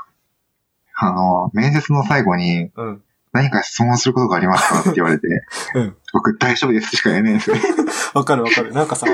[0.99, 3.03] あの、面接の最後に、うん。
[3.33, 5.27] 何か質問することがありますかって言われて、
[5.75, 5.97] うん。
[6.13, 7.57] 僕大丈夫ですしか言えないんですよ。
[8.15, 8.73] わかるわかる。
[8.73, 9.13] なんかさ、も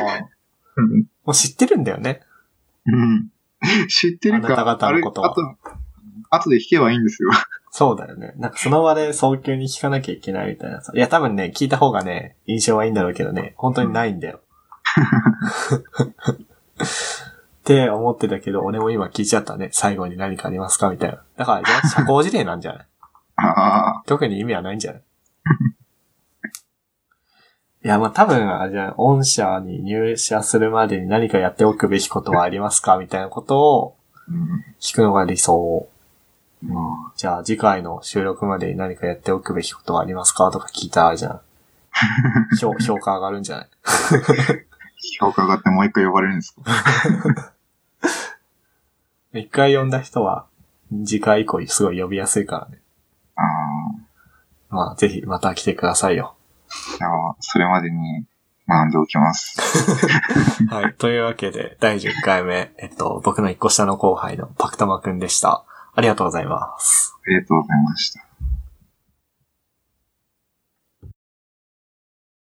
[0.76, 2.20] うんう知ってるんだよね。
[2.86, 3.28] うん。
[3.88, 5.42] 知ってるか、あなた方のことはあと、
[6.34, 7.30] 後で聞けばいいんですよ。
[7.70, 8.32] そうだよね。
[8.36, 10.92] なんかその場で早急に聞かなきゃいけないみたいなさ。
[10.94, 14.40] いや多分ね、聞いた方がね、印象はいいんだろうけどね、本当にないんだよ。
[16.84, 19.68] って思ってたけど、俺も今聞いちゃったね。
[19.72, 21.22] 最後に何かありますかみたいな。
[21.36, 22.86] だから、社交辞令なんじゃない？
[23.36, 25.02] ああ、特に意味はないんじゃない？
[27.84, 32.96] いや、まあ多分、あれじゃん、御社に入社するまでに何かやっておくべきことはありますか？
[32.98, 33.96] みたいなことを
[34.28, 34.64] うん。
[34.80, 35.88] 聞くのが理想。
[36.62, 41.40] まじゃあ次回の収録までに何かやっておくべきことはありますかとか聞いたらじゃん。
[42.60, 43.68] 評評価上がるんじゃない？
[43.84, 43.90] あ、
[45.20, 47.52] 評価上がってもう一回呼ばれるんですか？
[49.34, 50.46] 一回呼んだ人は
[51.04, 52.78] 次回以降すごい呼びやすいからね。
[53.36, 53.42] あ
[54.70, 56.34] あ、まあぜひまた来てくださいよ。
[56.98, 58.24] じゃあ、それまでに
[58.68, 59.58] 学んでおきます。
[60.68, 60.94] はい。
[60.94, 65.64] というわけで、第10回目、えっと、僕の一個下の後輩のパクタマくんでした。
[65.94, 67.14] ありがとうございます。
[67.26, 68.31] ありがとうございました。